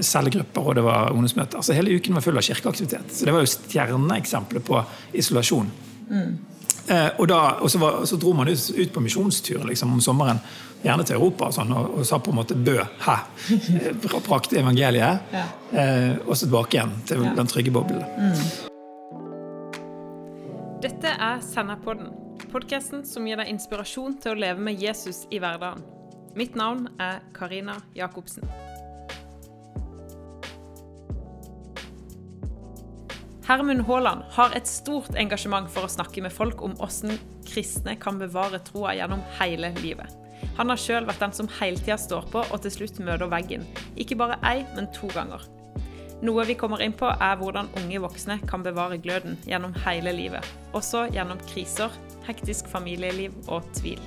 [0.00, 1.62] cellegrupper og det var ungdomsmøter.
[1.62, 3.12] Så hele uken var full av kirkeaktivitet.
[3.12, 4.82] Så det var jo stjerneeksempelet på
[5.12, 5.70] isolasjon.
[6.10, 6.34] Mm.
[6.88, 10.02] Eh, og, da, og så, var, så, dro man ut, ut på misjonstur liksom, om
[10.04, 10.42] sommeren,
[10.84, 13.16] gjerne til Europa, og, sånn, og, og sa på en måte 'bø', hæ,
[14.28, 15.32] Brakt evangeliet.
[15.32, 15.46] Ja.
[15.72, 17.32] Eh, og så tilbake igjen til ja.
[17.38, 18.04] den trygge boblen.
[18.18, 18.36] Mm.
[20.84, 22.12] Dette er Senderpodden,
[22.52, 25.80] podkasten som gir deg inspirasjon til å leve med Jesus i hverdagen.
[26.36, 28.44] Mitt navn er Karina Jacobsen.
[33.44, 38.16] Hermund Haaland har et stort engasjement for å snakke med folk om hvordan kristne kan
[38.16, 40.08] bevare troa gjennom hele livet.
[40.56, 43.66] Han har sjøl vært den som hele tida står på og til slutt møter veggen.
[44.00, 45.44] Ikke bare én, men to ganger.
[46.24, 50.48] Noe vi kommer inn på, er hvordan unge voksne kan bevare gløden gjennom hele livet.
[50.72, 51.92] Også gjennom kriser,
[52.24, 54.00] hektisk familieliv og tvil.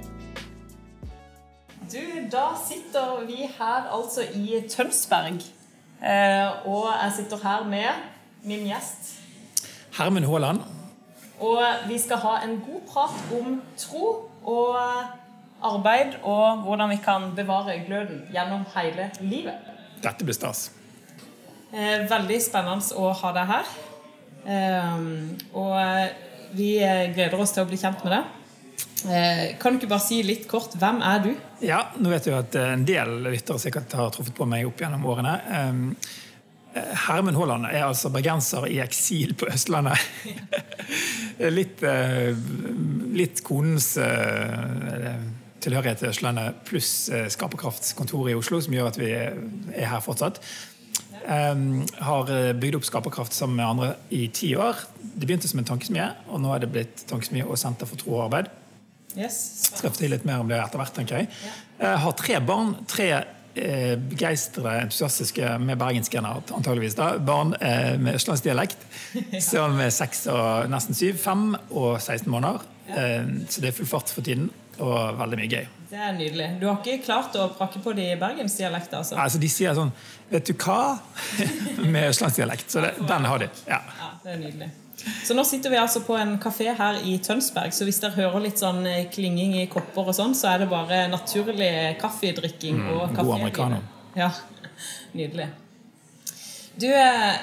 [1.85, 2.01] Du,
[2.33, 5.45] da sitter vi her altså i Tønsberg.
[6.01, 9.16] Eh, og jeg sitter her med min gjest
[9.97, 10.61] Hermen Haaland.
[11.41, 14.75] Og vi skal ha en god prat om tro og
[15.65, 19.71] arbeid, og hvordan vi kan bevare gløden gjennom hele livet.
[20.03, 20.67] Dette blir stas.
[21.73, 23.71] Eh, veldig spennende å ha deg her.
[24.45, 25.07] Eh,
[25.57, 26.69] og vi
[27.15, 28.35] gleder oss til å bli kjent med deg.
[29.07, 31.31] Eh, kan du ikke bare si litt kort hvem er du?
[31.65, 35.09] Ja, nå vet du at en del lyttere sikkert har truffet på meg opp gjennom
[35.09, 35.35] årene.
[37.07, 39.99] Hermen Haaland er altså bergenser i eksil på Østlandet.
[41.57, 42.31] litt, eh,
[43.17, 45.11] litt konens eh,
[45.63, 49.37] tilhørighet til Østlandet pluss eh, Skaperkraftskontoret i Oslo, som gjør at vi er
[49.87, 50.41] her fortsatt.
[51.27, 54.79] har bygd opp Skaperkraft sammen med andre i ti år.
[55.01, 58.15] Det begynte som en tankesmie, og nå er det blitt tankesmie og Senter for tro
[58.15, 58.47] og arbeid.
[59.17, 59.37] Yes.
[59.73, 60.93] Skal fortelle litt mer om det etter hvert.
[60.95, 61.25] tenker.
[61.81, 62.75] Jeg har tre barn.
[62.87, 63.09] tre
[63.57, 66.95] eh, begeistrede, entusiastiske med bergenskene antageligvis.
[66.97, 68.85] da, Barn eh, med østlandsdialekt.
[69.51, 72.63] Som er seks og nesten syv, fem og 16 måneder.
[72.87, 75.67] Eh, så det er full fart for tiden, og veldig mye gøy.
[75.87, 76.49] Det er nydelig.
[76.61, 78.99] Du har ikke klart å prakke på de bergensdialekter?
[78.99, 79.15] Altså.
[79.23, 79.93] altså, de sier sånn
[80.27, 80.97] Vet du hva?
[81.93, 82.67] med østlandsdialekt.
[82.73, 83.47] Så det, den har de.
[83.69, 83.79] Ja.
[83.79, 84.67] ja, det er nydelig.
[84.97, 88.41] Så nå sitter vi altså på en kafé her i Tønsberg, så hvis dere hører
[88.47, 91.69] litt sånn eh, klinging i kopper og sånn, så er det bare naturlig
[92.01, 93.27] kaffedrikking mm, og kafé.
[93.27, 93.79] God americano.
[94.17, 94.31] Ja,
[95.17, 95.51] nydelig.
[96.81, 97.37] Du, eh,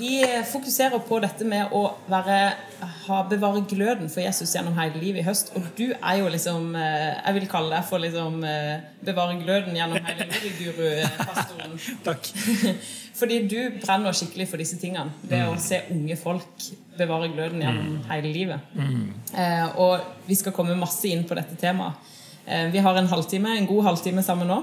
[0.00, 2.40] vi fokuserer på dette med å være,
[2.80, 5.52] ha, bevare gløden for Jesus gjennom hele livet i høst.
[5.58, 8.40] Og du er jo liksom eh, Jeg vil kalle deg for liksom
[9.06, 11.78] bevare gløden gjennom hele livet, guru-pastoren.
[12.08, 12.32] Takk.
[13.20, 15.12] Fordi du brenner skikkelig for disse tingene.
[15.28, 18.00] Det å se unge folk bevare gløden gjennom mm.
[18.10, 18.72] hele livet.
[18.76, 19.04] Mm.
[19.34, 22.10] Eh, og vi skal komme masse inn på dette temaet.
[22.46, 24.60] Eh, vi har en halvtime, en god halvtime sammen nå.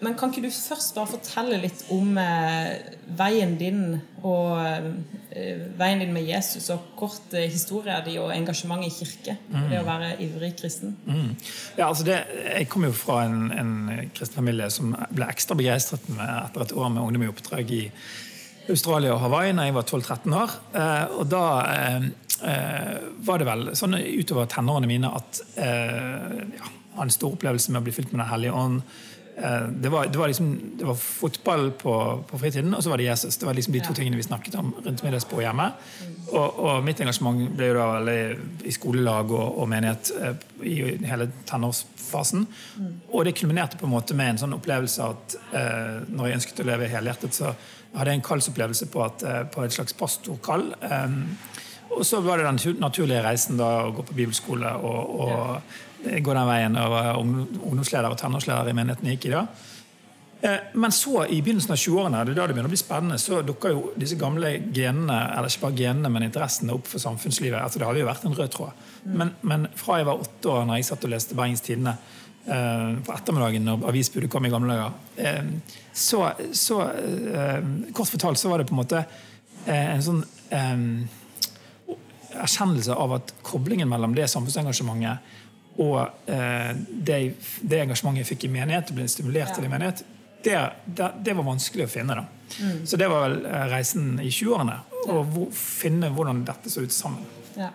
[0.00, 3.82] Eh, men kan ikke du først bare fortelle litt om eh, veien din
[4.22, 9.36] og eh, veien din med Jesus, og kort eh, historien din og engasjementet i kirke?
[9.50, 9.68] Mm.
[9.70, 10.96] Det å være ivrig kristen?
[11.04, 11.36] Mm.
[11.78, 16.08] Ja, altså det, jeg kommer jo fra en, en kristen familie som ble ekstra begeistret
[16.10, 17.84] etter et år med ungdom i oppdrag i
[18.70, 20.58] Australia og Hawaii da jeg var 12-13 år.
[20.80, 21.44] Eh, og da
[21.76, 22.10] eh,
[23.26, 27.86] var det vel sånn utover tenårene mine at eh, ja, en stor opplevelse med å
[27.86, 31.70] bli fylt med Den hellige ånd Eh, det var, det var, liksom, det var fotball
[31.80, 31.94] på,
[32.28, 33.38] på, fritiden, og så var det Jesus.
[33.40, 35.68] Det var liksom de to tingene vi snakket om rundt middagsbordet hjemme.
[36.30, 40.76] Og, og, mitt engasjement ble jo da veldig i skolelag og, og menighet eh, i
[41.08, 42.46] hele tenårsfasen.
[43.10, 46.64] Og det kulminerte på en måte med en sånn opplevelse at eh, når jeg ønsket
[46.64, 47.54] å leve helhjertet, så
[47.96, 50.68] hadde jeg en kallsopplevelse på, at, eh, på et slags pastorkall.
[50.86, 51.16] Eh,
[51.90, 56.34] og så var det den naturlige reisen da å gå på bibelskole og, og gå
[56.34, 59.44] den veien og var ungdomsleder og tenårsleder i menigheten gikk i da.
[60.42, 63.18] Eh, men så, i begynnelsen av 20-årene, det er da det begynner å bli spennende,
[63.20, 67.60] så dukker jo disse gamle genene, eller ikke bare genene, men interessene opp for samfunnslivet.
[67.60, 68.86] Altså, det hadde jo vært en rød tråd.
[69.04, 71.92] Men, men fra jeg var åtte år, når jeg satt og leste Bergens Tidende
[72.46, 75.44] eh, på ettermiddagen når avisbudet kom i gamle dager, eh,
[75.92, 76.24] så,
[76.56, 76.76] så
[77.92, 79.02] Kort fortalt så var det på en måte
[79.68, 80.22] en sånn
[82.30, 85.36] erkjennelse av at koblingen mellom det samfunnsengasjementet
[85.80, 87.18] og eh, det,
[87.62, 89.56] det, engasjementet jeg fikk i menighet, og ble stimulert ja.
[89.56, 90.02] til i menighet,
[90.44, 92.16] det, det, det, var vanskelig å finne.
[92.20, 92.24] da.
[92.60, 92.80] Mm.
[92.88, 94.78] Så det var vel eh, reisen i 20-årene.
[95.00, 95.46] Å ja.
[95.56, 97.24] finne hvordan dette så ut sammen.
[97.56, 97.70] Ja.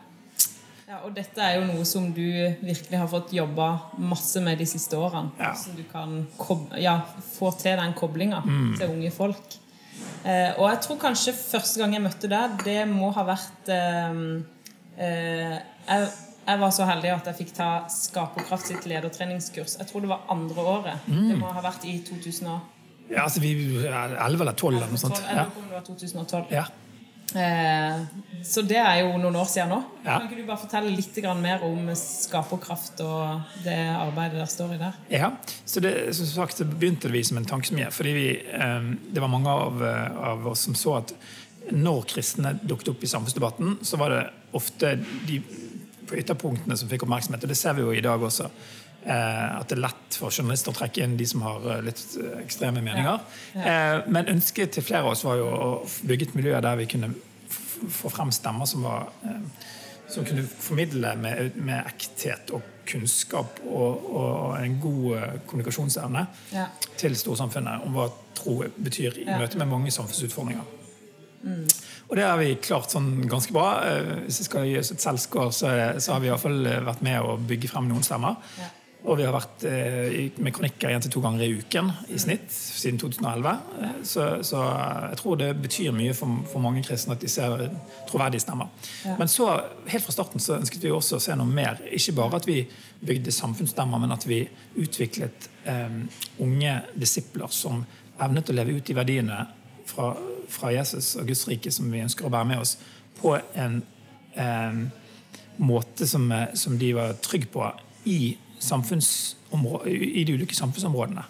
[0.85, 1.01] ja.
[1.01, 2.25] Og dette er jo noe som du
[2.61, 3.69] virkelig har fått jobba
[4.01, 5.33] masse med de siste årene.
[5.41, 5.53] Ja.
[5.57, 6.23] Så du kan
[7.35, 8.73] få til den koblinga mm.
[8.79, 9.59] til unge folk.
[10.25, 14.21] Eh, og jeg tror kanskje første gang jeg møtte deg, det må ha vært eh,
[14.97, 16.07] eh jeg,
[16.45, 19.79] jeg var så heldig at jeg fikk ta Skaperkraft sitt ledertreningskurs.
[19.81, 21.09] Jeg tror det var andre året.
[21.09, 21.27] Mm.
[21.31, 22.57] Det må ha vært i 2009.
[23.09, 23.53] Ja, altså vi,
[23.85, 25.21] 11 eller 12 eller noe sånt.
[25.21, 26.53] Jeg lurer på om det var 2012.
[26.53, 26.65] Ja.
[27.35, 28.01] Eh,
[28.45, 29.79] så det er jo noen år siden nå.
[30.05, 30.19] Ja.
[30.19, 34.79] Kan ikke du bare fortelle litt mer om Skaperkraft og det arbeidet der står i
[34.81, 34.99] der?
[35.09, 35.31] Ja,
[35.65, 37.89] så det, som sagt så begynte vi som en tankesmie.
[37.91, 41.13] Fordi vi, eh, det var mange av, eh, av oss som så at
[41.73, 44.95] når kristne dukket opp i samfunnsdebatten, så var det ofte
[45.25, 45.41] de
[46.07, 47.43] på ytterpunktene som fikk oppmerksomhet.
[47.45, 48.49] Og det ser vi jo i dag også.
[49.05, 52.01] Eh, at det er lett for journalister å trekke inn de som har eh, litt
[52.39, 53.19] ekstreme meninger.
[53.53, 55.67] Eh, men ønsket til flere av oss var jo å
[56.09, 57.11] bygge et miljø der vi kunne
[57.93, 59.11] få frem stemmer som var
[60.09, 66.21] som kunne formidle med, med ekthet og kunnskap og, og en god kommunikasjonsevne
[66.53, 66.67] Ja.
[66.97, 68.07] til storsamfunnet om hva
[68.37, 70.84] tro betyr i møte med mange samfunnsutfordringer.
[72.07, 73.67] Og det har vi klart sånn ganske bra.
[73.85, 76.65] Eh, Hvis vi skal gi oss et selvskår, så, så har vi i hvert fall
[76.87, 78.41] vært med å bygge frem noen stemmer.
[78.61, 78.71] Ja.
[79.05, 82.47] Og vi har vært eh, med kronikker én til to ganger i uken i snitt
[82.49, 83.51] siden 2011.
[83.81, 84.63] Eh, Så, så
[85.11, 87.67] jeg tror det betyr mye for, for mange kristne at de ser
[88.09, 88.71] troverdige stemmer.
[89.05, 89.13] Ja.
[89.19, 89.51] Men så,
[89.91, 91.77] helt fra starten så ønsket vi også å se noe mer.
[91.93, 92.63] Ikke bare at vi
[93.05, 94.41] bygde samfunnsstemmer, men at vi
[94.81, 96.07] utviklet um,
[96.41, 97.83] unge disipler som
[98.25, 99.43] evnet å leve ut de verdiene
[99.85, 100.15] fra,
[100.51, 102.77] fra Jesus og Guds rike som vi ønsker å bære med oss,
[103.19, 103.81] på en
[104.35, 104.79] eh,
[105.57, 107.67] måte som, eh, som de var trygge på
[108.05, 111.23] i, i de ulike samfunnsområdene.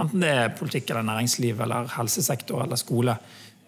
[0.00, 3.16] Enten det er politikk eller næringsliv eller helsesektor eller skole.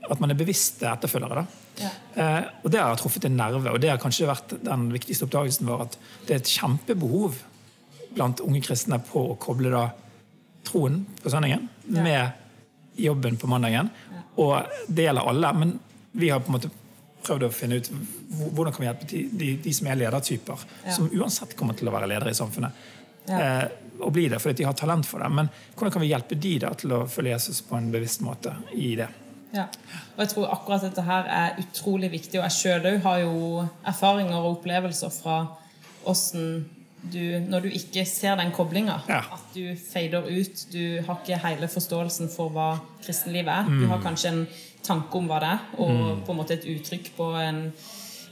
[0.05, 1.47] At man er bevisste etterfølgere.
[1.81, 1.91] Ja.
[2.15, 5.69] Eh, og Det har truffet en nerve, og det har kanskje vært den viktigste oppdagelsen
[5.69, 5.87] vår.
[5.89, 7.41] At det er et kjempebehov
[8.15, 9.89] blant unge kristne på å koble da
[10.65, 12.03] troen på søndagen Ja.
[12.03, 12.33] med
[12.97, 13.91] jobben på mandagen.
[14.37, 14.57] Og
[14.89, 15.79] det gjelder alle, men
[16.13, 16.71] vi har på en måte
[17.25, 17.89] prøvd å finne ut
[18.55, 20.93] hvordan kan vi hjelpe de, de, de som er ledertyper, Ja.
[20.93, 22.73] som uansett kommer til å være ledere i samfunnet.
[23.29, 23.39] Ja.
[23.41, 23.69] Eh,
[24.05, 25.31] og bli det fordi de har talent for det.
[25.33, 28.53] Men hvordan kan vi hjelpe de da til å følge Jesus på en bevisst måte
[28.75, 29.09] i det?
[29.55, 29.69] Ja.
[30.17, 32.41] Og jeg tror akkurat dette her er utrolig viktig.
[32.41, 33.35] Og jeg sjøl òg har jo
[33.87, 35.37] erfaringer og opplevelser fra
[36.11, 36.65] åssen
[37.13, 39.19] du Når du ikke ser den koblinga, Ja.
[39.33, 40.67] at du fader ut.
[40.73, 43.65] Du har ikke hele forståelsen for hva kristenlivet er.
[43.65, 43.89] Du Mm.
[43.91, 44.47] har kanskje en
[44.83, 47.73] tanke om hva det er, og på en måte et uttrykk på en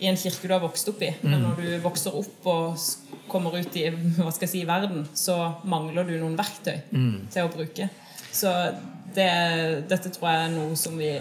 [0.01, 1.15] i en kirke du har vokst opp i.
[1.23, 1.43] Men Mm.
[1.49, 2.77] når du vokser opp og
[3.29, 7.29] kommer ut i hva skal jeg si, verden, så mangler du noen verktøy Mm.
[7.31, 7.89] til å bruke.
[8.33, 8.75] Så
[9.15, 11.21] det, dette tror jeg er noe som vi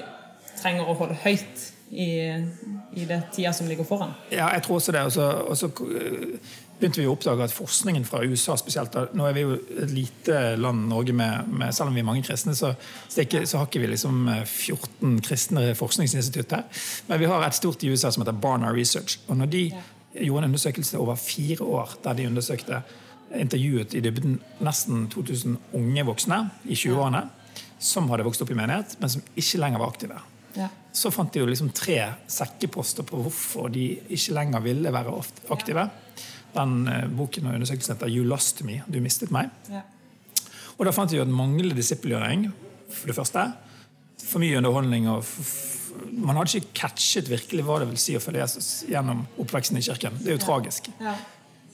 [0.62, 2.30] trenger å holde høyt i,
[2.95, 4.13] i det tida som ligger foran.
[4.31, 5.01] Ja, jeg tror også det.
[5.01, 6.38] Og så, eh,
[6.81, 10.39] begynte vi å oppdage at forskningen fra USA spesielt Nå er vi jo et lite
[10.57, 12.74] land, Norge, med, med, selv om vi er mange kristne, så,
[13.06, 16.66] så, ikke, så har ikke vi liksom eh, 14 kristne forskningsinstitutter.
[17.07, 19.19] Men vi har et stort i USA som heter Barna Research.
[19.28, 19.63] Og når de
[20.25, 22.81] gjorde en undersøkelse over fire år, der de undersøkte
[23.38, 27.24] intervjuet i dybden nesten 2000 unge voksne i 20-årene
[27.81, 30.19] som hadde vokst opp i menighet, men som ikke lenger var aktive
[30.51, 30.68] Ja.
[30.92, 35.54] så fant de jo liksom tre sekkeposter på hvorfor de ikke lenger ville være aktive.
[35.56, 35.86] aktive.
[36.56, 38.81] Den eh, boken og undersøkelsen heter 'You Lost Me'.
[38.88, 39.50] Du mistet meg.
[39.69, 39.81] Ja.
[40.77, 42.51] Og da fant vi at manglende disippelgjøring,
[42.92, 43.51] for det første.
[44.25, 45.09] For mye underholdning.
[45.09, 45.25] og
[46.12, 49.86] Man hadde ikke catchet virkelig hva det vil si å følge Jesus gjennom oppveksten i
[49.86, 50.18] kirken.
[50.21, 50.89] Det er jo tragisk.
[51.00, 51.15] Ja.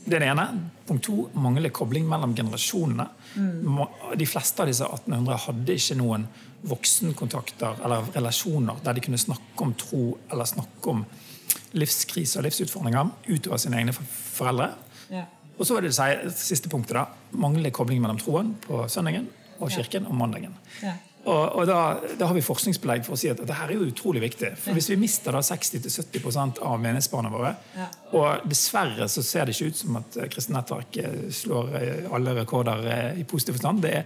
[0.08, 0.46] Det er det ene.
[0.88, 3.08] Punkt to manglende kobling mellom generasjonene.
[3.36, 3.82] Mm.
[4.16, 6.28] De fleste av disse 1800 hadde ikke noen
[6.68, 11.04] voksenkontakter eller relasjoner der de kunne snakke om tro eller snakke om
[11.80, 14.72] livskrise og livsutfordringer utover sine egne foreldre.
[15.14, 15.26] Ja.
[15.58, 16.94] Og så var det det si- siste punktet.
[17.00, 19.28] da, Manglende kobling mellom troen på søndagen
[19.60, 20.54] og kirken om mandagen.
[20.84, 20.94] Ja.
[21.28, 21.78] Og, og da,
[22.20, 24.54] da har vi forskningsbelegg for å si at dette her er jo utrolig viktig.
[24.62, 27.88] For Hvis vi mister da 60-70% av menighetsbarna våre, Ja.
[28.14, 32.34] og dessverre så ser det ikke ut som at Kristent Nettverk eh, slår eh, alle
[32.38, 34.06] rekorder eh, i positiv forstand, det er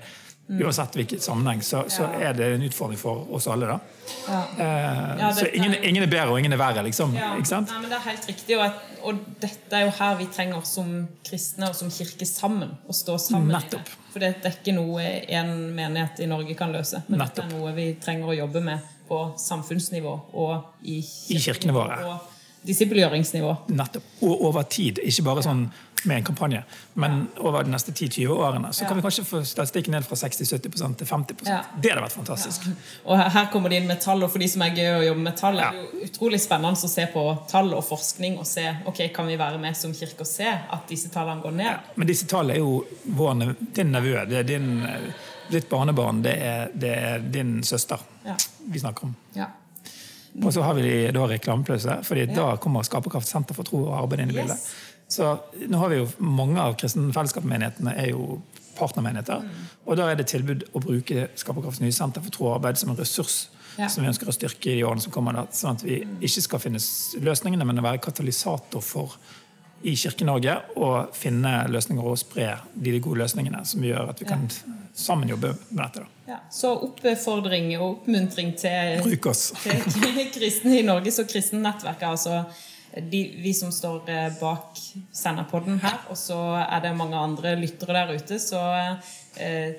[0.51, 2.21] Uansett hvilken sammenheng, så, så Mm.
[2.21, 3.65] Er det en utfordring for oss alle.
[3.67, 3.79] da.
[4.27, 4.39] Ja.
[4.57, 7.13] Eh, Ja, så ingen, ingen er bedre og ingen er verre, liksom.
[7.15, 7.69] Ja, Ikke sant?
[7.71, 10.62] Nei, men Det er helt riktig, og, at, og dette er jo her vi trenger
[10.67, 13.55] som kristne og som kirke sammen å stå sammen.
[13.55, 13.79] i det.
[14.12, 17.03] For det, er ikke noe en menighet i Norge kan løse.
[17.07, 21.39] Men dette det er noe vi trenger å jobbe med på samfunnsnivå og i, I
[21.39, 21.98] kirkene våre.
[22.05, 22.19] Og
[22.68, 23.56] disippelgjøringsnivå.
[23.74, 24.03] Nettopp.
[24.22, 25.65] Og over tid, ikke bare sånn
[26.03, 26.63] med en kampanje,
[26.98, 28.72] men over de neste 10-20 årene.
[28.74, 31.60] Så kan vi kanskje få statistikken ned fra 60-70 til 50 Ja.
[31.82, 32.65] Det hadde vært fantastisk.
[33.06, 35.25] Og her, kommer det inn med tall, og for de som er gøy å jobbe
[35.27, 38.65] med tall, er det jo utrolig spennende å se på tall og forskning og se
[38.89, 41.94] ok, kan vi være med som kirke og se at disse tallene går ned.
[41.96, 42.82] Men disse tallene er jo
[43.22, 45.12] vår, din nevø, det er din, eh,
[45.51, 48.36] ditt barnebarn, det er, det er din søster Ja.
[48.65, 49.15] vi snakker om.
[49.36, 49.51] Ja.
[50.43, 54.19] Og så har vi da reklamepause, fordi da kommer Skaperkraft senter for tro og arbeid
[54.23, 54.41] inn i Yes.
[54.41, 54.59] bildet.
[55.11, 58.41] Så nå har vi jo Mange av kristen fellesskapsmenighetene er jo
[58.77, 59.43] partnermenigheter.
[59.85, 62.89] Og da er det tilbud å bruke Skaperkrafts nye senter for tro og arbeid som
[62.89, 63.88] en ressurs Ja.
[63.88, 65.33] som vi ønsker å styrke i årene som kommer.
[65.51, 66.79] Sånn at vi ikke skal finne
[67.23, 69.15] løsningene, men å være katalysator for
[69.83, 74.47] i Kirke-Norge og finne løsninger og spre de gode løsningene som gjør at vi kan
[74.93, 76.07] sammen jobbe med dette.
[76.27, 76.39] Ja.
[76.51, 79.51] Så oppfordring og oppmuntring til Bruk oss.
[79.95, 82.43] til kristne i Norge, så Kristennettverket altså
[83.11, 84.79] de, vi som står eh, bak
[85.15, 88.39] senderpodden her, og så er det mange andre lyttere der ute.
[88.39, 89.11] Så eh,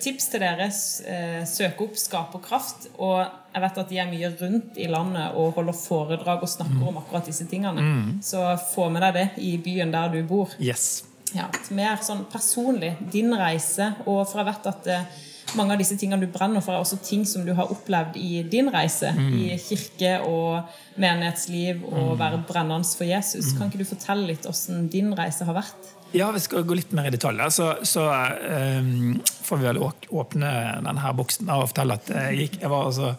[0.00, 0.68] tips til dere.
[0.68, 2.88] Eh, søk opp Skaperkraft.
[2.98, 3.20] Og
[3.52, 7.00] jeg vet at de er mye rundt i landet og holder foredrag og snakker om
[7.02, 8.20] akkurat disse tingene.
[8.24, 8.40] Så
[8.72, 10.54] få med deg det i byen der du bor.
[10.60, 11.04] Yes.
[11.32, 12.94] Ja, mer sånn personlig.
[13.12, 13.94] Din reise.
[14.06, 15.20] Og for jeg vet at eh,
[15.56, 18.42] mange av disse tingene du brenner for, er også ting som du har opplevd i
[18.48, 19.12] din reise.
[19.12, 23.52] I kirke og menighetsliv og være brennende for Jesus.
[23.56, 25.92] Kan ikke du fortelle litt hvordan din reise har vært?
[26.12, 27.40] Ja, vi skal gå litt mer i detalj.
[27.54, 29.14] Så, så um,
[29.46, 30.50] får vi vel åpne
[30.84, 33.14] denne boksen og fortelle at jeg, gikk, jeg var altså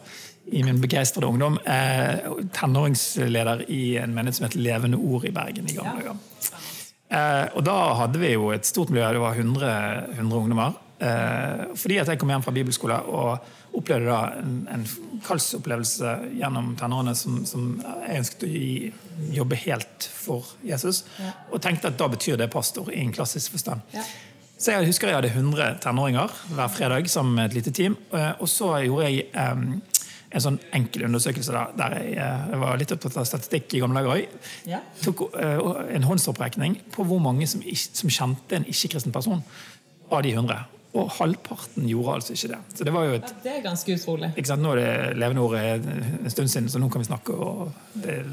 [0.54, 5.70] i min begeistrede ungdom eh, tenåringsleder i en menighet som heter Levende Ord i Bergen
[5.70, 6.18] i gamle dager.
[7.14, 9.70] Eh, og da hadde vi jo et stort miljø, det var 100,
[10.18, 10.76] 100 ungdommer.
[11.04, 14.84] Eh, fordi at jeg kom hjem fra bibelskole og opplevde da en, en
[15.26, 18.92] kallsopplevelse gjennom tenårene som, som jeg ønsket å gi,
[19.36, 21.04] jobbe helt for Jesus.
[21.20, 21.34] Ja.
[21.52, 23.84] Og tenkte at da betyr det pastor i en klassisk forstand.
[23.96, 24.06] Ja.
[24.64, 27.98] Så jeg husker jeg hadde 100 tenåringer hver fredag sammen med et lite team.
[28.14, 29.66] Eh, Og så gjorde jeg em,
[30.34, 32.14] en sånn enkel undersøkelse da, der jeg,
[32.54, 34.38] jeg var litt opptatt av statistikk i gamle dager òg.
[34.70, 34.80] Ja.
[35.04, 35.60] Tok eh,
[35.98, 39.44] en håndsopprekning på hvor mange som, som kjente en ikke-kristen person
[40.14, 40.62] av de 100.
[40.94, 42.58] Og halvparten gjorde altså ikke det.
[42.78, 44.34] Så det var jo et Ja, Det er ganske utrolig.
[44.38, 44.62] ikke sant?
[44.62, 47.34] Nå er det levende ordet en stund siden, så nå kan vi snakke.
[47.34, 48.28] og det er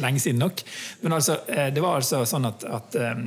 [0.00, 0.62] lenge siden nok.
[1.02, 3.20] Men altså, eh, det var altså sånn at, at eh,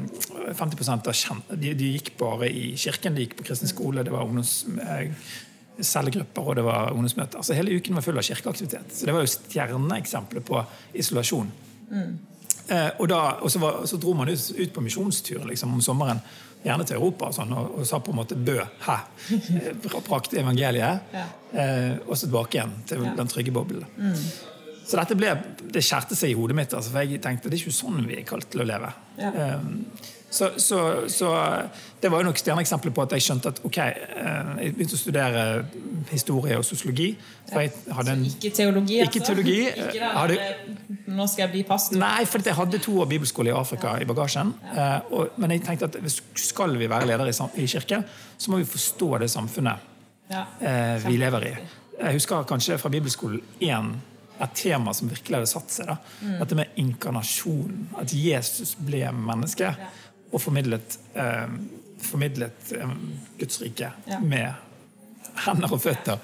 [0.57, 4.11] 50% av kjente, de, de gikk bare i kirken, de gikk på kristen skole, det
[4.11, 5.13] var eh,
[5.79, 7.37] cellegrupper og det var ungdomsmøter.
[7.37, 8.89] Altså, hele uken var full av kirkeaktivitet.
[8.93, 10.63] Så det var jo stjerneeksempelet på
[10.97, 11.53] isolasjon.
[12.67, 15.83] Eh, og, da, og så, var, så dro man ut, ut på misjonstur liksom, om
[15.83, 16.19] sommeren,
[16.67, 18.97] gjerne til Europa, og, sånn, og, og sa på en måte 'bø', hæ?
[19.31, 21.01] Eh, bra- Brakte evangeliet.
[21.13, 21.25] Ja.
[21.53, 23.13] Eh, og så tilbake igjen til Ja.
[23.15, 23.85] den trygge boblen.
[24.87, 25.33] Så dette ble,
[25.73, 28.15] det skjærte seg i hodet mitt, altså, for jeg tenkte det er ikke sånn vi
[28.21, 28.93] er kalt til å leve.
[29.17, 29.31] Ja.
[29.31, 29.59] Eh,
[30.29, 31.29] så, så, så
[32.01, 34.99] det var jo nok stjerneeksempler på at jeg skjønte at ok, eh, jeg begynte å
[34.99, 35.43] studere
[36.11, 37.07] historie og sosiologi.
[37.55, 39.07] En Ikke teologi, altså.
[39.07, 39.55] Ikke teologi.
[39.69, 41.97] Ikke den Hadde- Nå skal jeg bli pastor.
[42.01, 44.51] Nei, for jeg hadde to år bibelskole i Afrika i bagasjen.
[44.75, 44.89] Ja.
[45.11, 45.95] og, men jeg tenkte at
[46.35, 48.03] skal vi være ledere i, i kirken,
[48.37, 49.87] så må vi forstå det samfunnet
[50.29, 50.43] Ja.
[50.59, 51.55] eh, vi lever i.
[51.97, 53.95] Jeg husker kanskje fra bibelskolen én
[54.37, 55.87] et tema som virkelig hadde satt seg.
[55.89, 55.95] da.
[56.43, 57.87] Dette med inkarnasjon.
[57.97, 59.71] At Jesus ble menneske
[60.31, 61.47] og formidlet, eh,
[62.03, 62.93] formidlet eh,
[63.39, 64.19] Guds rike Ja.
[64.19, 64.53] med
[65.45, 66.17] hender og føtter.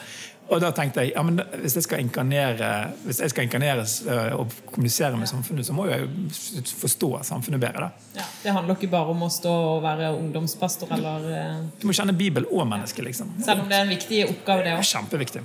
[0.51, 2.69] Og da tenkte jeg ja, men hvis jeg skal inkarnere
[3.05, 7.61] hvis jeg skal inkarneres eh, og kommunisere med samfunnet, så må jeg jo forstå samfunnet
[7.63, 7.87] bedre.
[7.87, 7.89] da.
[8.19, 8.25] Ja.
[8.43, 12.13] Det handler ikke bare om å stå og være ungdomspastor, eller eh, Du må kjenne
[12.17, 13.01] Bibel og menneske.
[13.01, 13.31] liksom.
[13.45, 14.83] Selv om det er en viktig oppgave, det òg.
[14.91, 15.41] Kjempeviktig.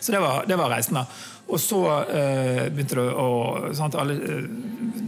[0.00, 0.94] Så det var, det var reisen.
[0.94, 1.04] da.
[1.48, 3.26] Og så uh, begynte det å
[3.76, 4.14] sant, alle,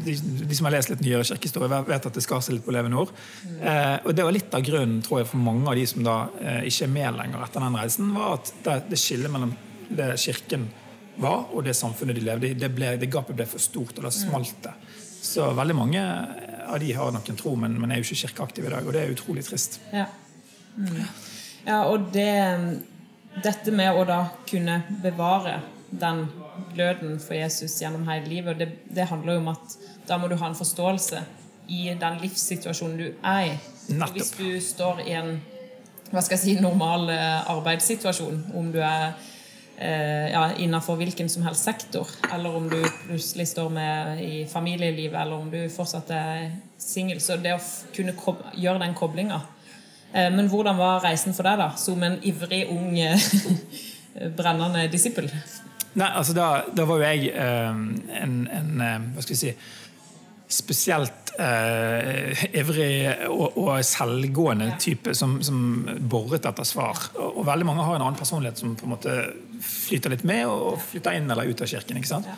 [0.07, 3.03] de, som har lest litt nyere kirkehistorie, vet at det skar seg litt på levende
[3.03, 3.13] ord.
[3.61, 6.17] Eh, og det var litt av grunnen tror jeg, for mange av de som da
[6.41, 9.55] eh, ikke er med lenger etter den reisen, var at det, det skillet mellom
[9.87, 10.69] det kirken
[11.17, 14.07] var, og det samfunnet de levde i, det, ble, det gapet ble for stort, og
[14.07, 14.75] da smalt det.
[15.27, 16.03] Så veldig mange
[16.67, 18.95] av de har nok en tro, men, men er jo ikke kirkeaktive i dag, og
[18.95, 19.81] det er utrolig trist.
[19.95, 20.07] Ja.
[20.77, 21.07] Mm.
[21.65, 22.29] ja, og det
[23.37, 25.59] Dette med å da kunne bevare
[25.91, 26.23] den
[26.73, 29.75] gløden for Jesus gjennom hele livet, det, det handler jo om at
[30.09, 31.23] da må du ha en forståelse
[31.69, 33.55] i den livssituasjonen du er i.
[33.89, 34.17] Nettopp.
[34.17, 35.37] Hvis du står i en
[36.13, 39.09] hva skal jeg si, normal eh, arbeidssituasjon, om du er
[39.79, 45.19] eh, ja, innenfor hvilken som helst sektor, eller om du plutselig står med i familielivet,
[45.19, 46.47] eller om du fortsatt er
[46.79, 47.19] singel.
[47.21, 47.61] Så det å
[47.97, 48.15] kunne
[48.55, 49.41] gjøre den koblinga.
[50.13, 53.31] Eh, men hvordan var reisen for deg, da, som en ivrig, ung, eh,
[54.39, 55.31] brennende disippel?
[55.97, 56.47] Nei, altså da,
[56.77, 57.83] da var jo jeg eh,
[58.21, 59.53] en, en eh, Hva skal vi si
[60.49, 65.59] Spesielt eh, ivrig og, og selvgående type som, som
[65.99, 67.01] boret etter svar.
[67.17, 69.17] Og, og veldig mange har en annen personlighet som på en måte
[69.67, 71.99] flyter litt med og flytter inn eller ut av kirken.
[71.99, 72.31] ikke sant?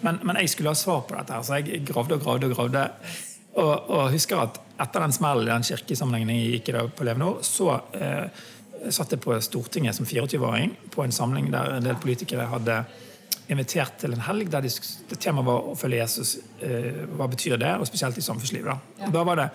[0.00, 2.48] Men, men jeg skulle ha svar på dette, her, så jeg gravde og gravde.
[2.48, 2.86] Og gravde.
[3.60, 7.26] Og, og husker at etter den smellen i den kirkesammenhengen jeg gikk i på Levende
[7.26, 8.42] Nord, så eh,
[8.88, 12.80] satt jeg på Stortinget som 24-åring på en samling der en del politikere hadde
[13.50, 14.70] invitert til en helg der de,
[15.16, 16.36] temaet var å følge Jesus.
[16.62, 17.74] Eh, hva betyr det?
[17.80, 18.70] Og spesielt i samfunnslivet.
[18.70, 19.06] Da.
[19.08, 19.50] Og da var det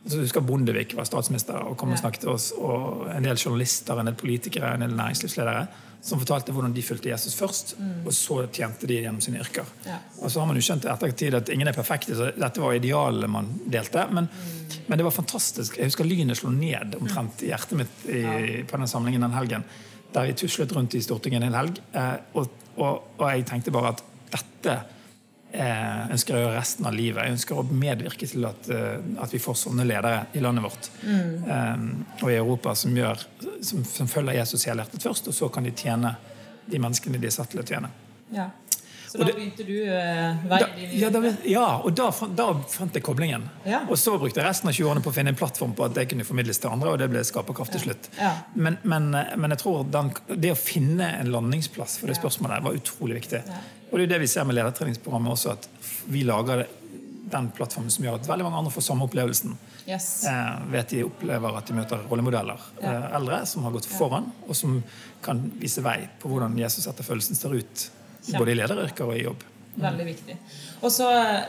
[0.00, 2.46] så du husker Bondevik var statsminister og kom og snakket til oss.
[2.56, 5.66] Og en del journalister, en del politikere, en del næringslivsledere
[6.00, 7.74] som fortalte hvordan de fulgte Jesus først,
[8.06, 9.66] og så tjente de gjennom sine yrker.
[9.68, 9.82] Mm.
[9.90, 9.98] Ja.
[10.22, 13.28] Og så har man jo skjønt ettertid at ingen er perfekte, så dette var idealet
[13.28, 14.06] man delte.
[14.08, 14.86] Men, Mm.
[14.88, 15.76] men det var fantastisk.
[15.76, 19.64] Jeg husker lynet slo ned omtrent i hjertet mitt i, på den samlingen den helgen.
[20.14, 21.82] Der vi tuslet rundt i Stortinget en helg.
[21.92, 24.74] Eh, og, og, og jeg tenkte bare at dette
[25.52, 27.24] eh, ønsker jeg å gjøre resten av livet.
[27.24, 30.90] Jeg ønsker å medvirke til at, eh, at vi får sånne ledere i landet vårt
[31.04, 31.86] eh,
[32.20, 33.26] og i Europa som, gjør,
[33.62, 36.14] som, som følger Jesus helhjertet først, og så kan de tjene
[36.70, 37.90] de menneskene de er satt til å tjene.
[38.34, 38.50] Ja.
[39.10, 42.94] Så da det- begynte du eh, veien din ja, da, ja, og da, da fant
[42.94, 43.48] jeg koblingen.
[43.66, 43.80] Ja.
[43.90, 45.96] Og så brukte jeg resten av 20 årene på å finne en plattform på at
[45.98, 48.06] det kunne formidles til andre, og det ble skaperkraft til slutt.
[48.20, 48.36] Ja.
[48.54, 52.78] Men, men, men jeg tror den, det å finne en landingsplass for det spørsmålet var
[52.78, 53.42] utrolig viktig.
[53.90, 55.66] Og det er jo det vi ser med ledertreningsprogrammet også, at
[56.06, 56.68] vi lager
[57.30, 59.58] den plattformen som gjør at veldig mange andre får samme opplevelsen.
[59.90, 60.08] Yes.
[60.26, 62.62] Eh, ved at de opplever at de møter rollemodeller.
[62.80, 62.92] Ja.
[62.94, 64.80] Eh, eldre som har gått foran, og som
[65.24, 67.90] kan vise vei på hvordan Jesus etterfølgelsen ser ut.
[68.36, 69.46] Både i lederyrker og i jobb.
[69.80, 70.34] Veldig viktig.
[70.82, 71.06] Og så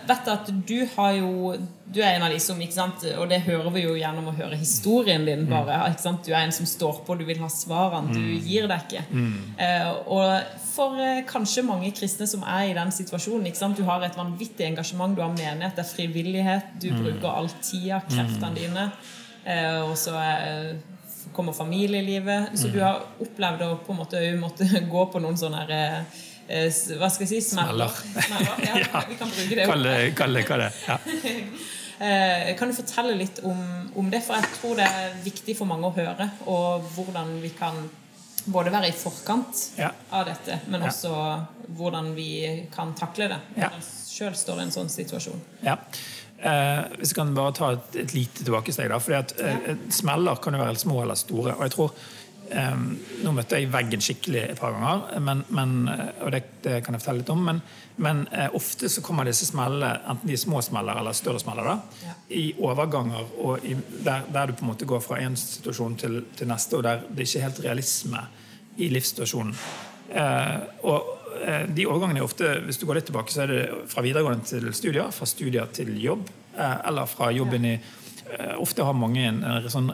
[0.07, 1.55] vet jeg at du har jo
[1.91, 4.33] Du er en av de som ikke sant, Og det hører vi jo gjennom å
[4.37, 5.89] høre historien din, bare.
[5.91, 8.85] ikke sant, Du er en som står på, du vil ha svarene, du gir deg
[8.87, 9.01] ikke.
[9.57, 13.83] Eh, og for eh, kanskje mange kristne som er i den situasjonen ikke sant, Du
[13.83, 18.55] har et vanvittig engasjement, du har menighet, det er frivillighet, du bruker all tida, kreftene
[18.55, 18.91] dine.
[19.45, 20.75] Eh, og så eh,
[21.33, 22.51] kommer familielivet.
[22.55, 25.97] Så du har opplevd å på en måte måtte gå på noen sånne her, eh,
[25.97, 26.30] eh, s-
[26.99, 27.93] hva skal jeg si smeller.
[27.95, 29.03] Smeller, Ja, Ja.
[29.09, 29.67] Vi kan bruke det.
[29.69, 30.81] Kall det kall det hva det er.
[30.87, 30.97] Ja.
[32.01, 33.59] Eh, Kan du fortelle litt om,
[33.93, 34.23] om det?
[34.25, 36.25] For jeg tror det er viktig for mange å høre.
[36.49, 37.75] Og hvordan vi kan
[38.49, 39.91] både være i forkant Ja.
[40.09, 41.11] av dette, men også
[41.77, 42.25] hvordan vi
[42.73, 43.83] kan takle det når vi
[44.15, 45.43] sjøl står i en sånn situasjon.
[45.61, 45.75] Ja.
[46.41, 48.89] Eh, hvis jeg kan bare ta et, et lite tilbakesteg.
[48.89, 51.53] da, fordi at eh, Smeller kan jo være små eller store.
[51.53, 51.93] og jeg tror
[52.51, 52.81] eh,
[53.21, 55.73] Nå møtte jeg veggen skikkelig et par ganger, men, men,
[56.23, 57.43] og det, det kan jeg fortelle litt om.
[57.47, 57.61] Men,
[58.01, 62.01] men eh, ofte så kommer disse smellene, enten de små smeller eller større smeller, da,
[62.05, 62.15] Ja.
[62.37, 66.19] i overganger og i, der, der du på en måte går fra en situasjon til,
[66.37, 68.25] til neste, og der det ikke er helt realisme
[68.77, 69.55] i livssituasjonen.
[70.09, 70.59] Eh,
[70.89, 71.09] og
[71.45, 74.47] eh, de overgangene er ofte, hvis du går litt tilbake, så er det fra videregående
[74.49, 77.81] til studier, fra studier til jobb, eller fra jobben inn i
[78.59, 79.89] Ofte har mange en, en sånn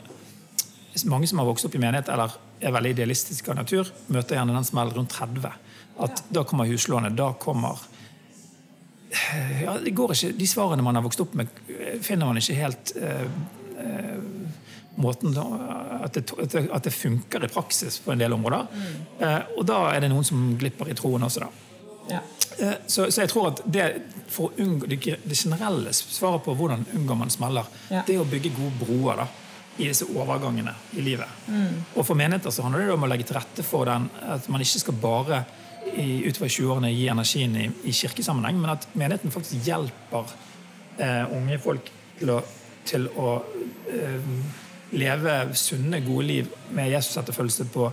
[1.05, 4.55] mange som har vokst opp i menighet eller er veldig idealistiske av natur, møter gjerne
[4.55, 5.51] den smellen rundt 30.
[5.99, 7.77] At Da kommer huslånet, da kommer
[9.63, 11.47] ja, det går ikke, De svarene man har vokst opp med,
[12.03, 13.23] finner man ikke helt eh,
[13.79, 14.17] eh,
[14.99, 18.67] måten at det, at, det, funker i praksis på en del områder.
[19.19, 21.49] Eh, og da er det noen som glipper i troen også, da.
[22.09, 22.21] Ja.
[22.59, 23.87] Eh, Så, så jeg tror at det,
[24.27, 28.03] for å unngå, det, det generelle svaret på hvordan unngår man smeller, Ja.
[28.07, 29.27] det er å bygge gode broer da,
[29.77, 31.47] i disse overgangene i livet.
[31.95, 34.63] Og for menigheter så handler det om å legge til rette for den, at man
[34.63, 35.41] ikke skal bare
[35.93, 40.33] i, utover 20-årene gi energien i, i kirkesammenheng, men at menigheten faktisk hjelper
[40.97, 42.39] eh, unge folk til å,
[42.87, 43.33] til å
[43.93, 44.31] eh,
[44.97, 47.89] leve sunne, gode liv med Jesus-etterfølgelse på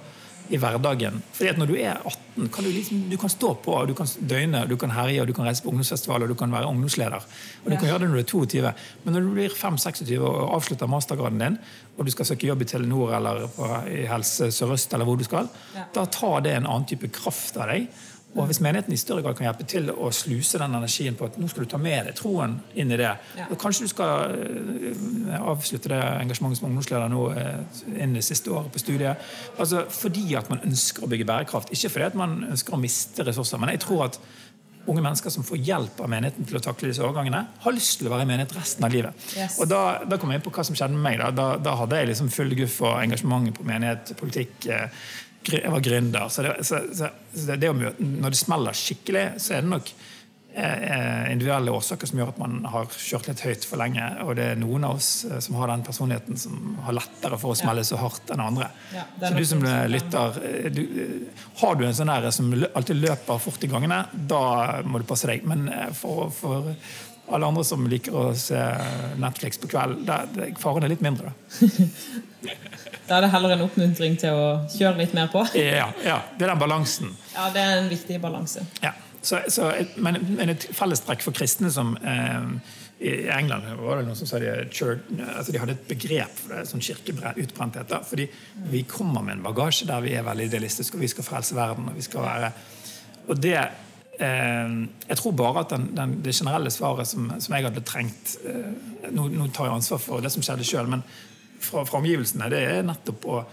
[0.50, 1.22] i hverdagen.
[1.32, 4.06] Fordi at Når du er 18, kan du, liksom, du kan stå på, du kan
[4.28, 7.24] døgne, du kan herje, og du kan reise på ungdomsfestival, og du kan være ungdomsleder.
[7.64, 8.72] Og du kan gjøre det når du er 22.
[9.04, 11.58] Men når du blir 5-26 og avslutter mastergraden din,
[11.96, 15.24] og du skal søke jobb i Telenor eller på, i Helse Sør-Øst, eller hvor du
[15.24, 15.84] skal, Ja.
[15.94, 17.88] da tar det en annen type kraft av deg.
[18.34, 21.36] Og hvis menigheten i større grad kan hjelpe til å sluse den energien på at
[21.38, 23.46] nå skal du ta med deg troen inn i det, Ja.
[23.50, 28.50] og kanskje du skal eh, avslutte det engasjementet som ungdomsleder nå innen inn det siste
[28.50, 29.16] året på studiet.
[29.58, 33.24] Altså Fordi at man ønsker å bygge bærekraft, ikke fordi at man ønsker å miste
[33.26, 33.58] ressurser.
[33.58, 34.18] Men jeg tror at
[34.86, 38.08] unge mennesker som får hjelp av menigheten til å takle disse overgangene, har lyst til
[38.08, 39.26] å være i menighet resten av livet.
[39.36, 39.58] Yes.
[39.62, 41.20] Og da, da kom jeg inn på hva som skjedde med meg.
[41.22, 44.56] Da, da, da hadde jeg liksom full guff og engasjement på menighet, politikk.
[44.66, 44.88] eh,
[45.44, 46.28] Jeg var gründer.
[46.32, 49.72] Så, det, så, så, så det, det møte, når det smeller skikkelig, så er det
[49.74, 49.90] nok
[50.54, 54.04] individuelle årsaker som gjør at man har kjørt litt høyt for lenge.
[54.24, 57.54] Og det er noen av oss eh, som har den personligheten som har lettere for
[57.54, 58.68] å smelle så hardt enn andre.
[58.94, 63.02] Ja, så du som lytter, eh, du, eh, har du en sånn der som alltid
[63.02, 64.44] løper fort i gangene, da
[64.86, 65.46] må du passe deg.
[65.48, 66.70] Men eh, for, for
[67.34, 68.60] alle andre som liker å se
[69.20, 71.34] Netflix på kveld, der, der, faren er litt mindre.
[71.34, 71.66] da.
[73.04, 75.42] Da er det heller en oppmuntring til å kjøre litt mer på.
[75.60, 77.10] Ja, ja, det er den balansen.
[77.34, 78.64] Ja, det er en viktig balanse.
[78.80, 78.94] Ja.
[79.24, 82.48] Så, så, men, men et fellestrekk for kristne som eh,
[83.04, 86.66] I England var det noen som sa de, altså de hadde et begrep for det,
[86.68, 87.94] sånn kirkeutbrenthet.
[88.04, 88.28] fordi
[88.70, 91.88] vi kommer med en bagasje der vi er veldig idealistiske, og vi skal frelse verden.
[91.88, 92.52] og vi skal være
[93.24, 94.74] og det eh,
[95.08, 98.72] Jeg tror bare at den, den, det generelle svaret som, som jeg hadde trengt eh,
[99.10, 101.04] nå, nå, tar jeg ansvar for det som skjedde sjøl, men
[101.64, 103.44] fra, fra, omgivelsene, det er nettopp å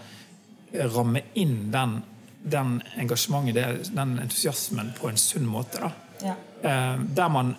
[0.92, 2.00] ramme inn den,
[2.42, 5.90] den engasjementet, den entusiasmen, på en sunn måte.
[6.22, 6.34] Ja.
[6.62, 7.54] Eh, der man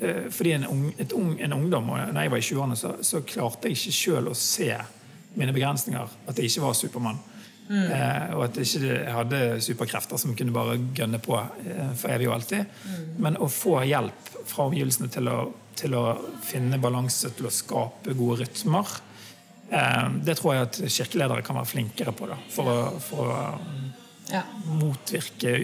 [0.00, 3.68] eh, fordi en, ung, ung, en, ungdom, når jeg var i 20-årene, så, så, klarte
[3.68, 4.70] jeg ikke sjøl å se
[5.38, 6.16] mine begrensninger.
[6.28, 7.20] At jeg ikke var Supermann.
[7.68, 7.84] Mm.
[7.84, 12.38] Eh, og at jeg ikke hadde superkrefter som kunne bare gønne på for evig og
[12.38, 12.64] alltid.
[12.64, 13.08] Mm.
[13.24, 15.42] Men å få hjelp fra omgivelsene til å,
[15.76, 16.06] til å
[16.48, 18.96] finne balanse, til å skape gode rytmer,
[20.24, 22.28] det tror jeg at kirkeledere kan være flinkere på.
[22.30, 23.40] Da, for å, for å
[24.32, 24.44] ja.
[24.78, 25.58] motvirke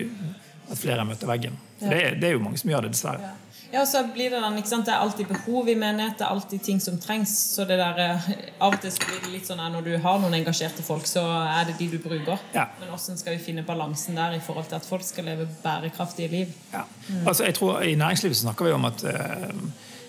[0.71, 1.57] at flere møter veggen.
[1.79, 1.89] Ja.
[1.89, 3.33] Det, det, er jo mange som gjør det, dessverre.
[3.33, 3.39] Ja.
[3.75, 4.87] Ja, så blir Det den, ikke sant?
[4.87, 7.33] Det er alltid behov i menighet, det er alltid ting som trengs.
[7.55, 8.29] så det der, eh,
[8.61, 11.25] Av og til blir det litt sånn at når du har noen engasjerte folk, så
[11.27, 12.39] er det de du bruker.
[12.55, 12.69] Ja.
[12.79, 16.31] Men hvordan skal vi finne balansen der i forhold til at folk skal leve bærekraftige
[16.31, 16.55] liv?
[16.73, 16.85] Ja.
[17.09, 17.27] Mm.
[17.27, 19.51] Altså, jeg tror I næringslivet snakker vi om at uh,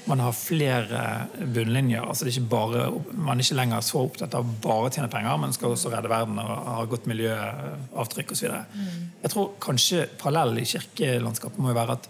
[0.05, 1.01] man har flere
[1.39, 2.03] bunnlinjer.
[2.05, 5.37] altså det er bare, Man er ikke lenger så opptatt av bare å tjene penger,
[5.41, 8.51] men skal også redde verden og ha godt miljøavtrykk osv.
[8.75, 9.07] Mm.
[9.23, 12.09] Jeg tror kanskje parallell i kirkelandskapet må jo være at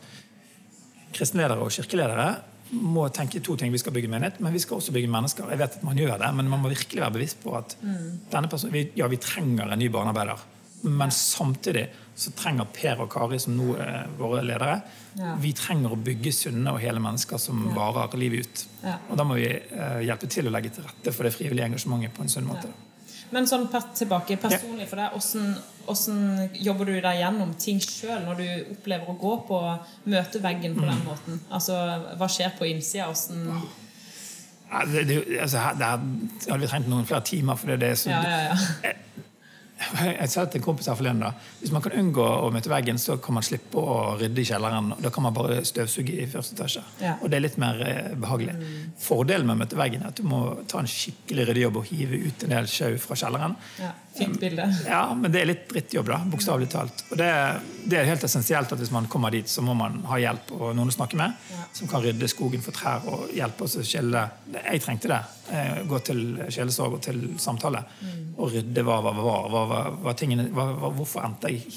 [1.16, 2.28] kristenledere og kirkeledere
[2.76, 3.72] må tenke to ting.
[3.72, 5.48] Vi skal bygge menighet, men vi skal også bygge mennesker.
[5.54, 8.28] Jeg vet at man gjør det, men man må virkelig være bevisst på at mm.
[8.34, 10.42] denne personen, ja, vi trenger en ny barnearbeider.
[10.86, 14.78] Men samtidig så trenger Per og Kari, som nå er våre ledere,
[15.20, 15.34] ja.
[15.42, 17.74] vi trenger å bygge sunne og hele mennesker som ja.
[17.76, 18.66] varer livet ut.
[18.86, 18.96] Ja.
[19.10, 22.16] Og da må vi uh, hjelpe til å legge til rette for det frivillige engasjementet
[22.16, 22.72] på en sunn måte.
[23.34, 23.66] Men sånn
[23.98, 25.48] tilbake personlig for deg, hvordan,
[25.88, 29.62] hvordan jobber du deg gjennom ting sjøl når du opplever å gå på
[30.14, 31.08] møteveggen på den mm.
[31.08, 31.42] måten?
[31.50, 31.80] Altså,
[32.20, 33.10] Hva skjer på innsida?
[33.10, 33.66] Hvordan
[34.72, 35.98] ja, det, det, altså, der
[36.50, 37.60] hadde vi trengt noen flere timer.
[37.60, 38.94] for det er så, ja, ja, ja.
[39.76, 43.00] Jeg sa til en kompis her forleden da, Hvis man kan unngå å møte veggen,
[43.02, 44.94] så kan man slippe å rydde i kjelleren.
[45.04, 46.84] Da kan man bare støvsuge i første etasje.
[47.04, 47.18] Ja.
[47.20, 48.56] Og det er litt mer eh, behagelig.
[48.56, 48.96] Mm.
[49.04, 52.22] Fordelen med å møte veggen er at du må ta en skikkelig ryddejobb og hive
[52.24, 53.60] ut en del sjau fra kjelleren.
[53.82, 53.92] Ja.
[54.16, 54.66] Fint bilde.
[54.88, 57.04] Ja, men det er litt drittjobb, da, bokstavelig talt.
[57.12, 57.28] Og det,
[57.84, 60.70] det, er helt essensielt at hvis man kommer dit, så må man ha hjelp og
[60.78, 61.36] noen å snakke med.
[61.52, 61.66] Ja.
[61.76, 64.24] Som kan rydde skogen for trær og hjelpe oss å skille.
[64.56, 65.20] Jeg trengte det.
[65.52, 67.84] Eh, gå til sjelesorg og til samtale.
[68.00, 68.22] Mm.
[68.40, 71.68] Og rydde hva hva, hva, hva, hva, var tingene, Hvorfor endte jeg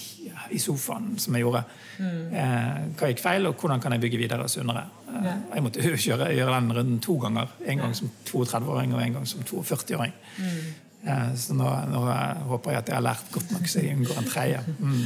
[0.55, 1.65] i sofaen som jeg gjorde?
[1.99, 2.35] Mm.
[2.41, 4.85] Eh, hva gikk feil, og hvordan kan jeg bygge videre sunnere?
[5.11, 7.55] Eh, jeg måtte kjøre, gjøre den runden to ganger.
[7.67, 10.15] En gang som 32-åring og en gang som 42-åring.
[10.39, 10.61] Mm.
[11.09, 12.05] Eh, så nå, nå,
[12.53, 14.63] håper jeg at jeg har lært godt nok så jeg unngår en tredje.
[14.79, 15.03] Mm.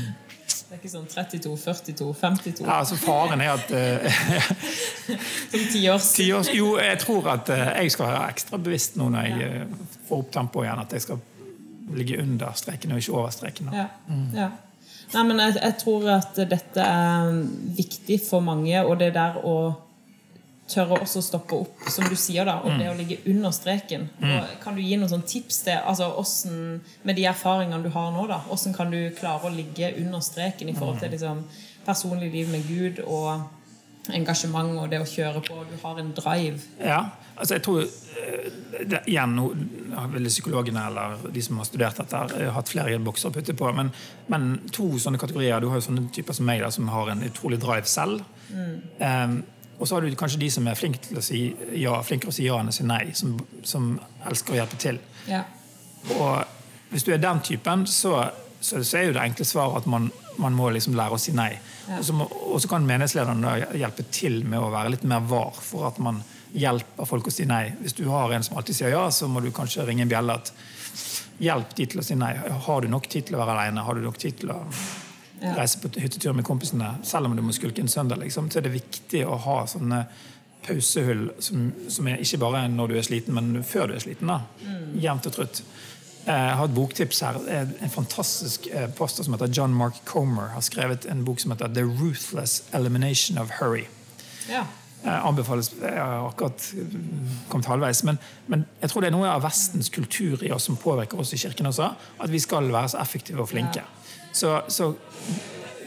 [0.73, 2.63] Det er ikke sånn 32, 42, 52?
[2.65, 4.23] Ja, altså Faren er at uh,
[5.53, 6.07] Som tiårs?
[6.17, 6.49] tiårs?
[6.57, 10.23] Jo, jeg tror at uh, jeg skal være ekstra bevisst nå når jeg uh, får
[10.25, 11.21] opp tempoet igjen, at jeg skal
[11.97, 13.73] ligge under streken og ikke over streken.
[13.75, 13.89] Ja.
[14.09, 14.29] Mm.
[14.37, 14.51] ja.
[15.13, 17.33] Nei, men jeg, jeg, tror at dette er
[17.77, 19.57] viktig for mange, og det der å
[20.73, 24.07] tørre også å stoppe opp, som du sier, da, og det å ligge under streken.
[24.23, 28.13] Og kan du gi noen sånn tips til altså, hvordan, med de erfaringene du har
[28.15, 28.25] nå?
[28.31, 31.43] da, Hvordan kan du klare å ligge under streken i forhold til liksom,
[31.85, 33.43] personlig liv med Gud og
[34.11, 35.61] engasjement og det å kjøre på?
[35.71, 36.59] Du har en drive.
[36.83, 37.01] Ja,
[37.37, 38.49] altså jeg tror eh,
[38.89, 39.37] det, Igjen,
[40.27, 43.71] psykologene eller de som har studert dette, har hatt flere bokser å putte på.
[43.77, 43.93] Men,
[44.33, 45.63] men, to sånne kategorier.
[45.63, 48.25] Du har jo sånne typer som meg, da, som har en utrolig drive selv.
[48.51, 48.79] Mm.
[48.99, 49.43] Um,
[49.79, 51.39] og så har du kanskje de som er flinke til å si
[51.81, 53.05] ja, flinkere å si ja enn å si nei.
[53.19, 53.95] Som, som
[54.29, 55.01] elsker å hjelpe til.
[55.31, 55.45] Ja.
[56.19, 56.43] Og
[56.93, 58.29] hvis du er den typen, så,
[58.61, 60.11] så, så er jo det enkle svaret at man,
[60.41, 61.51] man må liksom lære å si nei.
[61.91, 63.45] Og, så kan menighetslederen
[63.79, 67.47] hjelpe til med å være litt mer var for at man hjelper folk å si
[67.49, 67.65] nei.
[67.81, 70.37] Hvis du har en som alltid sier ja, så må du kanskje ringe en bjelle
[70.41, 70.53] at
[71.43, 72.35] hjelp de til å si nei.
[72.67, 73.85] Har du nok tid til å være alene?
[73.87, 74.61] Har du nok tid til å
[75.43, 78.69] reise på hyttetur med kompisene, selv om du må skulke en søndag, liksom, så er
[78.69, 80.05] det viktig å ha sånne
[80.63, 84.31] pausehull som, som er ikke bare når du er sliten, men før du er sliten.
[84.31, 85.01] da, mm.
[85.03, 85.63] Jevnt og trutt.
[86.27, 87.39] Eh, jeg har et boktips her.
[87.83, 91.73] En fantastisk eh, poster som heter John Mark Comer har skrevet en bok som heter
[91.75, 93.89] The Ruthless Elimination of Hurry.
[94.49, 94.65] Ja.
[95.03, 96.75] Jeg anbefales Jeg har akkurat
[97.49, 98.05] kommet halvveis.
[98.05, 101.35] Men, men, jeg tror det er noe av Vestens kultur i oss som påvirker oss
[101.35, 101.91] i kirken også.
[102.23, 103.83] At vi skal være så effektive og flinke.
[103.83, 104.31] Ja.
[104.33, 104.93] Så, så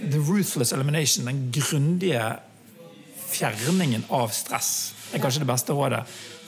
[0.04, 2.36] the ruthless elimination, den grundige
[3.32, 6.04] fjerningen av stress, er kanskje det beste rådet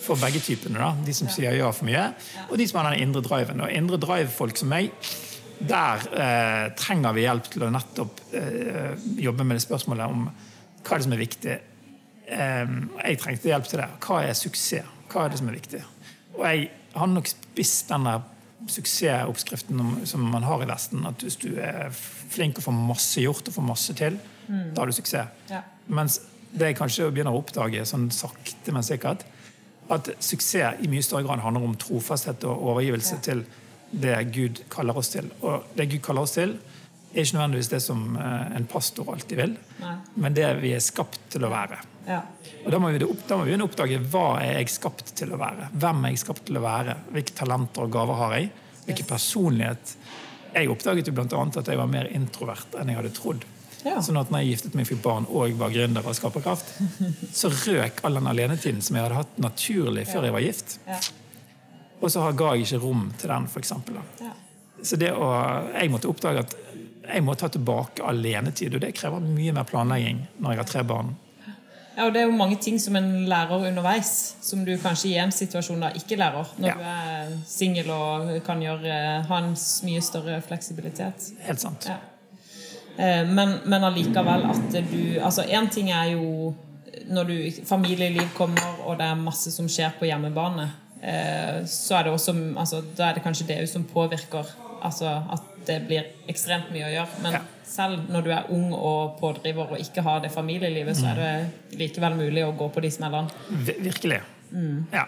[0.08, 0.80] for begge typene.
[0.80, 2.08] da, De som sier ja for mye,
[2.50, 3.62] og de som har den indre driven.
[3.66, 4.92] Og indre drive-folk som meg,
[5.60, 8.94] der eh, trenger vi hjelp til å nettopp eh,
[9.26, 11.56] jobbe med det spørsmålet om hva er det som er viktig.
[12.28, 12.74] Eh,
[13.08, 13.88] jeg trengte hjelp til det.
[14.06, 14.94] Hva er suksess?
[15.12, 15.82] Hva er det som er viktig?
[16.38, 18.22] Og jeg har nok spist den der
[18.68, 21.06] suksessoppskriften om- som man har i Vesten.
[21.08, 24.86] At hvis du er flink og får masse gjort og får masse til, da har
[24.86, 25.28] du suksess.
[25.50, 25.62] Ja.
[25.88, 26.20] Mens
[26.54, 29.24] det jeg kanskje begynner å oppdage, sånn sakte, men sikkert,
[29.94, 33.44] at suksess i mye større grad handler om trofasthet og overgivelse til
[33.92, 35.30] det Gud kaller oss til.
[35.42, 36.58] Og det Gud kaller oss til,
[37.14, 39.94] er ikke nødvendigvis det som eh, en pastor alltid vil, Nei.
[40.20, 41.80] men det vi er skapt til å være.
[42.08, 42.22] Ja.
[42.66, 45.70] Og Da må vi, da må vi oppdage hva er jeg skapt til å være.
[45.74, 46.98] Hvem er jeg skapt til å være?
[47.16, 48.50] Hvilke talenter og gaver har jeg?
[48.86, 49.96] Hvilken personlighet?
[50.54, 53.48] Jeg oppdaget jo annet at jeg var mer introvert enn jeg hadde trodd.
[53.88, 54.02] Ja.
[54.04, 56.74] Sånn at når jeg giftet meg, fikk barn og var gründer og skaperkraft,
[57.40, 60.78] så røk all den alenetiden som jeg hadde hatt naturlig før jeg var gift.
[60.88, 61.00] Ja.
[62.02, 63.72] Og så ga jeg ikke rom til den, f.eks.
[64.22, 64.34] Ja.
[64.86, 65.30] Så det å,
[65.74, 66.58] jeg måtte oppdage at
[67.08, 70.84] jeg må ta tilbake alenetid, og det krever mye mer planlegging når jeg har tre
[70.90, 71.16] barn.
[71.98, 75.16] Ja, og Det er jo mange ting som en lærer underveis, som du kanskje i
[75.18, 76.52] en situasjon da ikke lærer.
[76.60, 76.76] Når Ja.
[76.76, 79.56] du er singel og kan gjøre, ha en
[79.88, 81.32] mye større fleksibilitet.
[81.48, 81.88] Helt sant.
[81.90, 81.98] Ja.
[82.98, 86.56] Eh, Men, men allikevel at du Altså, én ting er jo
[87.08, 90.70] når du, familieliv kommer, og det er masse som skjer på hjemmebane.
[91.02, 94.50] eh, Så er det også altså, Da er det kanskje det som påvirker
[94.84, 97.22] altså, at det blir ekstremt mye å gjøre.
[97.24, 97.40] Men Ja.
[97.68, 101.78] selv når du er ung og pådriver og ikke har det familielivet, så er det
[101.80, 103.30] likevel mulig å gå på de smellene.
[103.50, 103.84] Virkelig.
[103.84, 104.22] Virkelig.
[104.94, 105.04] Ja.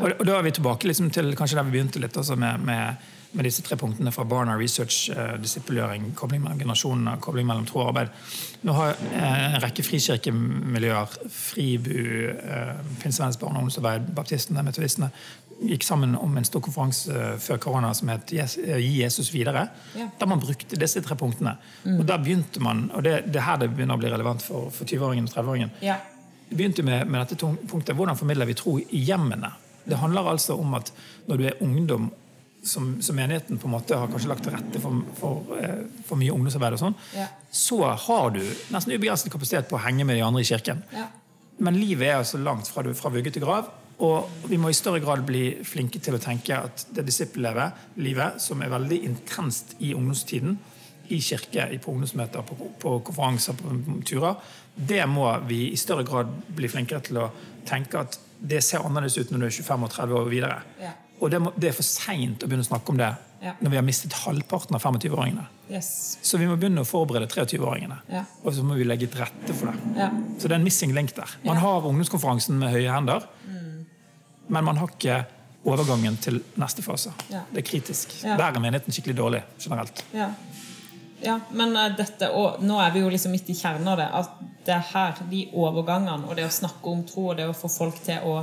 [0.00, 2.96] Og, og da er vi tilbake liksom til kanskje der vi begynte litt, med, med,
[3.34, 7.80] med disse tre punktene fra Barna Research, eh, disippelgjøring, kobling mellom generasjonene, kobling mellom tro
[7.82, 8.12] og arbeid.
[8.62, 11.94] Nå har eh, en rekke frikirkemiljøer, Fribu,
[12.34, 15.10] eh, Pinsevenns barne- og ungdomsarbeid, baptistene, metodistene,
[15.64, 19.68] gikk sammen om en stor konferanse før korona som het Gi Jesus videre.
[19.94, 20.08] Ja.
[20.18, 21.56] Der man brukte disse tre punktene.
[21.98, 24.70] Og da begynte man, og det, det er her det begynner å bli relevant for,
[24.74, 26.00] for 20-åringen og 30-åringen, Ja.
[26.50, 27.38] vi begynte med, med dette
[27.70, 29.52] punktet hvordan formidler vi tro i hjemmene.
[29.86, 30.90] Det handler altså om at
[31.28, 32.10] når du er ungdom,
[32.64, 36.20] som, som menigheten på en måte har kanskje lagt til rette for, for, eh, for
[36.20, 37.28] mye ungdomsarbeid, og sånn, Ja.
[37.52, 38.40] så har du
[38.74, 40.82] nesten ubegrenset kapasitet på å henge med de andre i kirken.
[40.92, 41.08] Ja.
[41.60, 43.68] Men livet er altså langt fra, fra vugge til grav.
[44.02, 48.40] Og vi må i større grad bli flinke til å tenke at det disippellivet, livet,
[48.42, 50.56] som er veldig intenst i ungdomstiden,
[51.14, 54.34] i kirke, på ungdomsmøter, på, på konferanser, på turer,
[54.74, 57.28] det må vi i større grad bli flinkere til å
[57.68, 60.56] tenke at det ser annerledes ut når du er 25 og 30 år og videre.
[60.82, 60.90] Ja.
[61.24, 63.52] Og det, må, det er for seint å begynne å snakke om det Ja.
[63.60, 65.42] når vi har mistet halvparten av 25-åringene.
[65.68, 66.18] Yes.
[66.24, 67.98] Så vi må begynne å forberede 23-åringene.
[68.08, 68.22] Ja.
[68.40, 69.92] Og så må vi legge til rette for det.
[70.00, 70.06] Ja.
[70.38, 71.28] Så det er en missing link der.
[71.42, 71.58] Man.
[71.58, 71.62] Mm.
[71.64, 73.26] har ungdomskonferansen med høye hender,
[74.48, 75.18] men man har ikke
[75.64, 77.12] overgangen til neste fase.
[77.28, 78.16] Det er kritisk.
[78.22, 80.04] Der er menigheten skikkelig dårlig generelt.
[80.12, 80.30] Ja.
[81.24, 84.10] ja, men eh, dette, og nå er vi jo liksom midt i kjernen av det.
[84.20, 84.34] At
[84.64, 87.68] det er her, de overgangene, og det å snakke om tro, og det å få
[87.72, 88.42] folk til å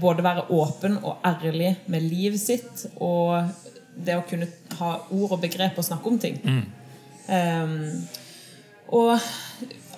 [0.00, 3.44] både være åpen og ærlig med livet sitt, og
[3.94, 4.48] det å kunne
[4.80, 6.40] ha ord og begrep og snakke om ting.
[7.30, 8.08] Um,
[8.90, 9.12] og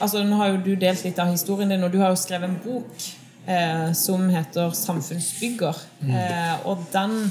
[0.03, 2.51] altså, nå har jo du delt litt av historien din, og du har jo skrevet
[2.51, 3.07] en bok
[3.47, 5.81] eh, som heter 'Samfunnsbygger'.
[6.09, 7.31] Eh, og den eh,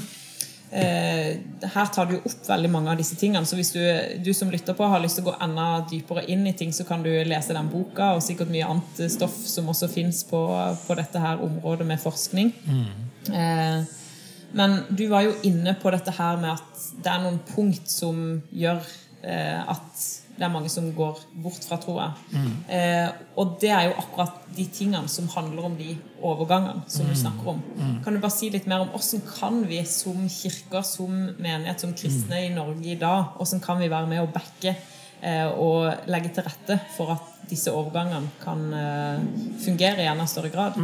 [0.72, 3.44] Her tar du opp veldig mange av disse tingene.
[3.44, 3.82] Så hvis du,
[4.24, 6.86] du som lytter på har lyst til å gå enda dypere inn i ting, så
[6.88, 10.40] kan du lese den boka, og sikkert mye annet stoff som også fins på,
[10.86, 12.54] på dette her området med forskning.
[13.28, 13.84] Eh,
[14.52, 18.18] men du var jo inne på dette her med at det er noen punkt som
[18.52, 18.80] gjør
[19.24, 22.06] eh, at det er mange som går bort fra troa.
[22.68, 27.14] Eh, og det er jo akkurat de tingene som handler om de overgangene som du
[27.16, 27.60] snakker om.
[28.04, 31.92] Kan du bare si litt mer om hvordan kan vi som kirker, som menighet, som
[31.96, 34.74] kristne i Norge i dag, hvordan kan vi være med å backe
[35.22, 39.22] eh, og legge til rette for at disse overgangene kan eh,
[39.64, 40.78] fungere i enda større grad?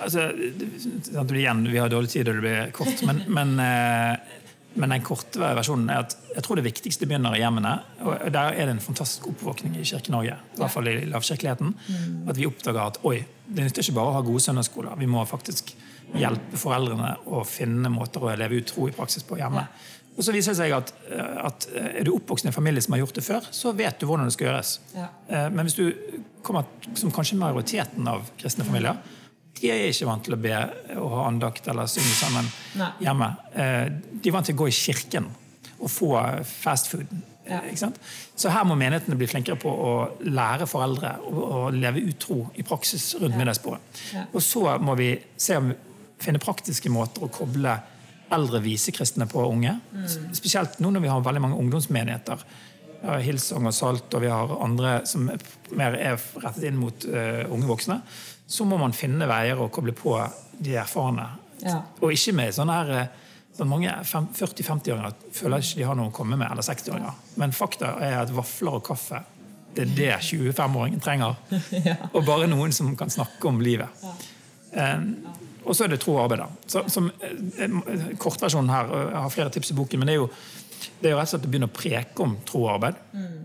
[0.00, 0.68] Altså, det-
[1.12, 3.02] sant, igjen, vi har dårlig tid, og det blir kort.
[3.06, 4.16] Men, men, eh,
[4.74, 7.72] men den korte versjonen er at jeg tror det viktigste begynner i hjemmene.
[8.06, 10.36] Og der er det en fantastisk oppvåkning i Kirke-Norge.
[10.54, 11.72] I hvert fall i lavkirkeligheten.
[12.30, 13.16] At vi oppdager at oi,
[13.48, 14.94] det nytter ikke bare å ha gode søndagsskoler.
[15.00, 15.74] Vi må faktisk
[16.14, 19.66] hjelpe foreldrene å finne måter å leve ut tro i praksis på hjemme.
[20.16, 20.90] Og så viser det seg at,
[21.46, 24.06] at er du oppvokst i en familie som har gjort det før, så vet du
[24.08, 24.72] hvordan det skal gjøres.
[24.94, 25.06] Ja.
[25.30, 25.86] Eh, Men hvis du
[26.46, 26.66] kommer
[26.98, 28.98] som kanskje majoriteten av kristne familier,
[29.58, 30.54] de er ikke vant til å be
[30.96, 32.46] og ha andakt eller synge sammen
[32.80, 32.92] Nei.
[33.04, 33.28] hjemme.
[33.52, 33.88] Eh,
[34.22, 35.26] De er vant til å gå i kirken
[35.80, 36.14] og få
[36.46, 37.10] fast food.
[37.48, 37.60] Ja.
[38.36, 39.92] Så her må menighetene bli flinkere på å
[40.28, 44.02] lære foreldre å, leve utro i praksis rundt middagsbordet.
[44.14, 44.26] Ja.
[44.30, 45.72] Og så må vi se om
[46.20, 47.74] finne praktiske måter å koble
[48.30, 49.72] eldre visekristne på unge.
[49.90, 50.08] Mm.
[50.36, 52.44] Spesielt nå når vi har veldig mange ungdomsmenigheter.
[53.24, 55.40] Hillsong og Salt, og vi har andre som er
[55.76, 57.96] mer er rettet inn mot uh, unge voksne.
[58.50, 60.16] Så må man finne veier å koble på
[60.58, 61.26] de erfarne.
[61.62, 61.80] Ja.
[62.00, 63.18] Og ikke med sånne her eh,
[63.54, 67.18] Så mange 40-50-åringer føler ikke de har noe å komme med, eller 60-åringer.
[67.42, 69.20] Men fakta er at vafler og kaffe
[69.74, 71.36] det er det 25-åringen trenger.
[72.16, 74.02] Og bare noen som kan snakke om livet.
[74.72, 75.04] Eh,
[75.60, 76.42] og så er det tro og arbeid.
[76.70, 77.76] Så, som, eh,
[78.18, 80.28] kortversjonen her, jeg har flere tips i boken, men det er jo,
[81.02, 82.98] det er jo rett og slett å begynne å preke om tro og arbeid.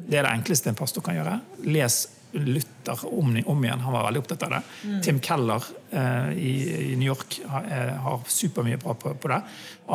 [0.08, 1.36] Det er det enkleste en pastor kan gjøre.
[1.68, 2.00] Les
[2.40, 3.84] Luther om, om, igjen.
[3.86, 4.62] Han var veldig opptatt av det.
[4.84, 4.98] Mm.
[5.08, 6.54] Tim Keller eh, i,
[6.92, 9.42] i, New York har, eh, har supermye bra på, på, det.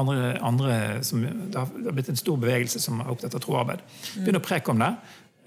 [0.00, 3.44] Andre, andre som, det, har, det har blitt en stor bevegelse som er opptatt av
[3.44, 3.84] troarbeid.
[4.16, 4.94] Begynn å preke om det.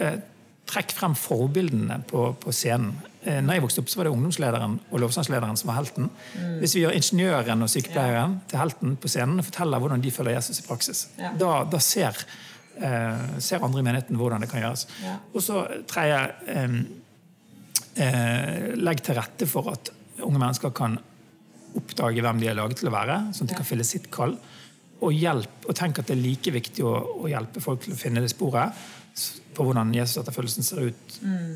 [0.03, 0.21] Eh,
[0.69, 2.95] trekk frem forbildene på, på scenen.
[3.23, 6.09] Eh, når jeg vokste opp, så var det ungdomslederen og lovsangslederen som var helten.
[6.35, 6.55] Mm.
[6.61, 8.47] Hvis vi gjør ingeniøren og sykepleieren ja.
[8.51, 11.33] til helten på scenen og forteller hvordan de følger Jesus i praksis, ja.
[11.39, 12.19] da, da ser
[12.81, 14.87] eh, ser andre i menigheten hvordan det kan gjøres.
[15.03, 15.17] Ja.
[15.33, 16.19] Og så tredje
[16.53, 16.77] eh,
[18.01, 20.97] eh, Legg til rette for at unge mennesker kan
[21.77, 24.35] oppdage hvem de er laget til å være, sånn at de kan fylle sitt kall.
[25.03, 27.99] Og, hjelp, og tenk at det er like viktig å, å, hjelpe folk til å
[27.99, 28.77] finne det sporet
[29.53, 31.49] på hvordan Jesus-etterfølgelsen ser ut mm.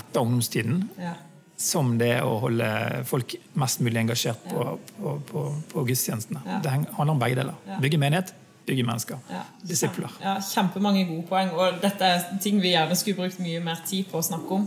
[0.00, 0.80] etter ungdomstiden.
[0.98, 1.14] Ja.
[1.60, 2.66] Som det å holde
[3.04, 4.64] folk mest mulig engasjert på,
[4.96, 6.40] på, på, på gudstjenestene.
[6.46, 6.58] Ja.
[6.64, 7.78] Det handler om begge deler.
[7.84, 8.32] Bygge menighet,
[8.66, 9.18] bygge mennesker.
[9.30, 10.12] Ja, disipler.
[10.22, 11.52] Ja, kjempemange gode poeng.
[11.56, 14.66] Og dette er ting vi gjerne skulle brukt mye mer tid på å snakke om.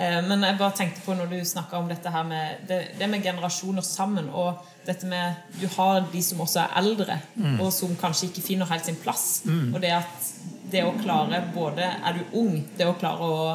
[0.00, 3.08] Eh, men jeg bare tenkte på når du snakka om dette her med det, det,
[3.10, 7.58] med generasjoner sammen, og dette med Du har de som også er eldre, mm.
[7.60, 9.42] og som kanskje ikke finner helt sin plass.
[9.44, 9.74] Mm.
[9.74, 10.30] Og det at
[10.70, 13.52] det å klare både Er du ung, det å klare å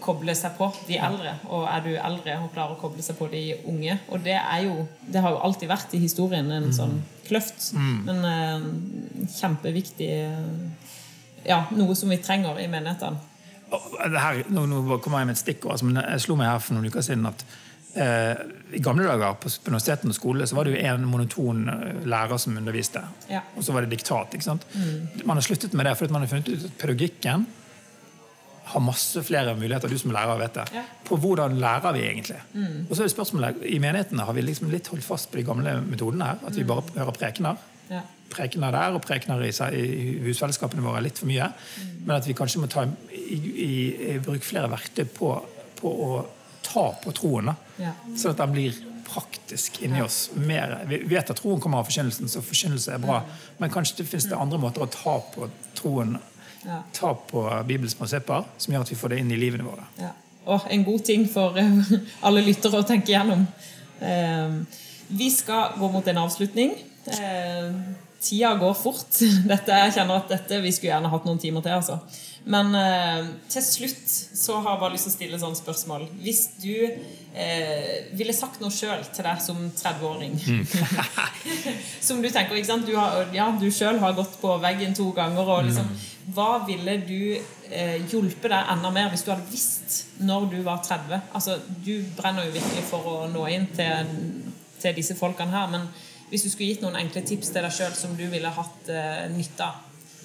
[0.00, 1.34] koble seg på de eldre.
[1.52, 3.98] Og er du eldre og klarer å koble seg på de unge.
[4.08, 6.72] Og det er jo Det har jo alltid vært i historien en mm.
[6.76, 6.96] sånn
[7.28, 7.72] kløft.
[7.76, 7.98] Mm.
[8.08, 10.10] Men eh, kjempeviktig
[11.44, 13.20] Ja, noe som vi trenger i menighetene.
[14.14, 15.74] Her, nå, nå kommer jeg med et stikkord.
[15.74, 17.44] Altså, men jeg slo meg her for noen uker siden at
[18.00, 18.44] eh,
[18.74, 22.00] i gamle dager på, på universitetene og skole så var det jo en monoton eh,
[22.08, 23.02] lærer som underviste.
[23.28, 23.42] Ja.
[23.58, 24.32] Og så var det diktat.
[24.32, 24.64] ikke sant?
[24.72, 25.26] Mm.
[25.26, 27.46] Man har sluttet med det fordi man har funnet ut at pedagogikken
[28.64, 30.82] har masse flere muligheter, du som lærer vet det, ja.
[31.04, 32.38] på hvordan lærer vi egentlig.
[32.54, 32.86] Mm.
[32.88, 35.44] Og så er det spørsmålet, I menighetene har vi liksom litt holdt fast på de
[35.46, 36.30] gamle metodene.
[36.32, 36.70] her, At vi mm.
[36.70, 37.66] bare hører prekener.
[37.90, 38.00] Ja.
[38.32, 41.50] Prekener der og prekener i, i husfellesskapene våre er litt for mye.
[41.52, 41.92] Mm.
[42.06, 43.70] Men at vi kanskje må ta i, i,
[44.14, 45.36] i bruke flere verktøy på,
[45.80, 46.24] på, å
[46.64, 47.52] ta på troen.
[47.76, 47.92] Ja.
[48.16, 50.30] Sånn at den blir praktisk inni oss.
[50.40, 50.78] Mer.
[50.88, 53.20] Vi vet at troen kommer av forkynnelsen, så forkynnelse er bra.
[53.20, 53.42] Mm.
[53.60, 56.16] Men kanskje det finnes det andre måter å ta på troen
[56.64, 56.82] ja.
[56.92, 59.86] ta på Bibelens prinsipper, som gjør at vi får det inn i livene våre.
[60.00, 60.12] Ja.
[60.52, 61.94] Og en god ting for eh,
[62.26, 63.46] alle lyttere å tenke gjennom.
[64.00, 64.58] Eh,
[65.08, 66.74] vi skal gå mot en avslutning.
[67.06, 67.72] Eh,
[68.24, 69.08] tida går fort.
[69.50, 71.76] Dette, jeg kjenner at dette, Vi skulle gjerne hatt noen timer til.
[71.76, 72.00] altså.
[72.44, 76.04] Men eh, til slutt så har jeg bare lyst til å stille et sånt spørsmål.
[76.20, 80.64] Hvis du eh, ville sagt noe sjøl til deg som 30-åring mm.
[82.06, 82.84] Som du tenker ikke sant?
[82.88, 85.48] Du, har, ja, du sjøl har gått på veggen to ganger.
[85.56, 86.04] og liksom, mm.
[86.32, 90.80] Hva ville du eh, hjulpet deg enda mer hvis du hadde visst når du var
[90.84, 91.20] 30?
[91.36, 94.12] Altså, Du brenner jo virkelig for å nå inn til,
[94.80, 95.68] til disse folkene her.
[95.72, 95.88] Men
[96.30, 99.26] hvis du skulle gitt noen enkle tips til deg sjøl som du ville hatt eh,
[99.34, 99.82] nytte av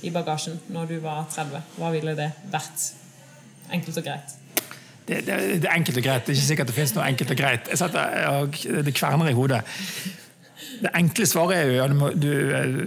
[0.07, 1.75] i bagasjen når du var 30?
[1.75, 2.87] Hva ville det vært?
[3.75, 4.37] Enkelt og greit.
[5.09, 6.23] Det, det, det, er enkelt og greit.
[6.25, 7.69] Det er ikke sikkert det finnes noe enkelt og greit.
[7.73, 8.57] Jeg setter, og
[8.87, 9.61] det kverner i hodet.
[10.79, 12.31] Det enkle svaret er jo at du,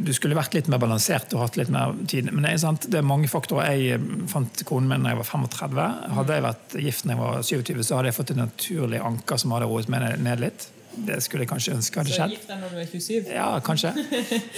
[0.05, 2.29] du, skulle vært litt mer balansert og hatt litt mer tid.
[2.33, 3.73] Men det er, sant, det er mange faktorer.
[3.77, 5.83] Jeg fant konen min da jeg var 35.
[6.19, 9.41] Hadde jeg vært gift da jeg var 27, så hadde jeg fått en naturlig anker
[9.41, 10.69] som hadde roet meg ned litt.
[10.93, 12.33] Det skulle jeg kanskje ønske hadde skjedd.
[12.33, 13.31] Så gift deg når du er 27?
[13.33, 13.95] Ja, kanskje.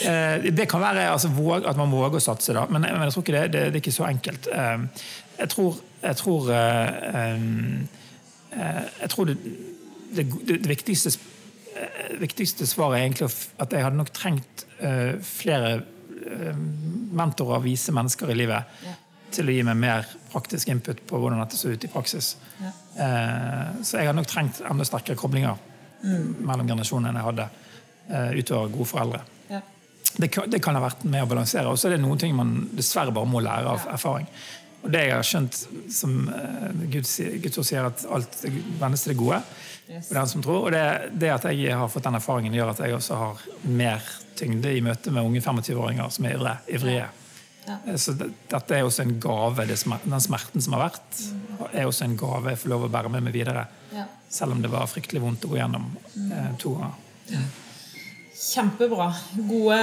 [0.05, 1.31] Eh, det kan være altså,
[1.65, 2.67] at man våger å satse, da.
[2.69, 4.49] Men, jeg tror ikke det, det, det er ikke så enkelt.
[4.53, 5.05] Eh,
[5.39, 7.47] jeg tror, jeg tror, eh,
[9.01, 9.37] jeg tror det,
[10.15, 10.27] det,
[11.85, 13.31] det viktigste, viktigste svaret er egentlig
[13.63, 14.67] at jeg hadde nok trengt
[15.25, 15.83] flere
[17.15, 18.77] mentorer, vise mennesker i livet.
[18.85, 18.95] Ja
[19.35, 22.35] til å gi meg mer praktisk input på hvordan dette så ut i praksis.
[22.63, 22.73] Ja.
[23.83, 25.59] så jeg hadde nok trengt enda sterkere koblinger
[26.03, 26.45] mm.
[26.47, 27.49] mellom generasjonene enn jeg hadde
[28.41, 29.23] utover gode foreldre.
[29.51, 29.63] Ja.
[30.15, 31.71] Det, kan, det, kan ha vært med å balansere.
[31.73, 34.29] Og så er det noen ting man dessverre bare må lære av erfaring.
[34.85, 35.61] Og det jeg har skjønt,
[35.93, 37.09] som uh, Gud,
[37.41, 38.37] Guds ord sier, at alt
[38.81, 39.41] vendes til det gode.
[39.89, 40.09] Yes.
[40.13, 40.67] Den som tror.
[40.67, 44.05] Og det, det, at jeg har fått den erfaringen, gjør at jeg også har mer
[44.37, 47.05] tyngde i møte med unge 25-åringer som er ivrige.
[47.07, 47.13] Ja.
[47.65, 47.97] Ja.
[47.97, 49.65] så dette er også en gave.
[49.65, 51.67] Den smerten som har vært, mm.
[51.73, 53.67] er også en gave jeg får lov å bære med meg videre.
[53.95, 54.05] Ja.
[54.29, 56.33] Selv om det var fryktelig vondt å gå gjennom mm.
[56.33, 57.55] eh, to ganger.
[58.45, 59.07] Kjempebra.
[59.49, 59.77] Gode,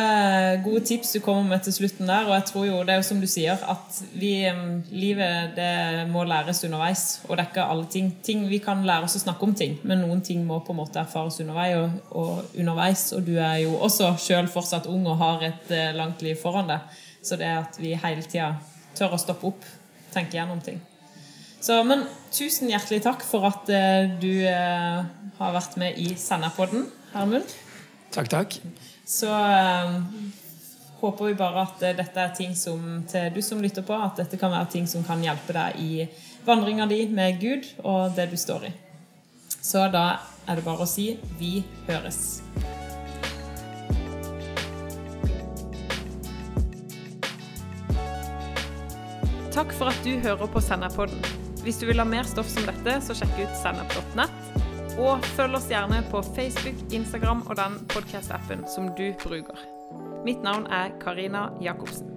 [0.61, 2.27] gode, tips du kommer med til slutten der.
[2.29, 4.35] Og jeg tror jo, det er jo som du sier, at vi,
[4.93, 7.05] livet det må læres underveis.
[7.25, 8.11] Og det er ikke alle ting.
[8.21, 8.43] ting.
[8.51, 11.01] Vi kan lære oss å snakke om ting, men noen ting må på en måte
[11.01, 11.79] erfares underveis.
[11.79, 15.89] Og, og, underveis, og du er jo også sjøl fortsatt ung og har et uh,
[15.97, 17.01] langt liv foran deg.
[17.25, 18.53] Så det at vi hele tida
[18.97, 19.65] tør å stoppe opp,
[20.13, 20.77] tenke gjennom ting.
[21.61, 25.01] Så, men tusen hjertelig takk for at uh, du uh,
[25.41, 26.85] har vært med i Senderpodden,
[27.15, 27.57] Hermund.
[28.11, 28.57] Takk, takk.
[29.07, 30.01] Så uh,
[30.99, 34.19] håper vi bare at uh, dette er ting som til du som lytter på, at
[34.19, 36.07] dette kan være ting som kan hjelpe deg i
[36.45, 38.73] vandringa di med Gud og det du står i.
[39.61, 40.05] Så da
[40.49, 42.41] er det bare å si vi høres.
[49.51, 51.19] Takk for at du hører på Senderpodden.
[51.63, 54.50] Hvis du vil ha mer stoff som dette, så sjekk ut sennep.nett.
[54.99, 59.59] Og følg oss gjerne på Facebook, Instagram og den podkast-appen som du bruker.
[60.25, 62.10] Mitt navn er Karina Jacobsen.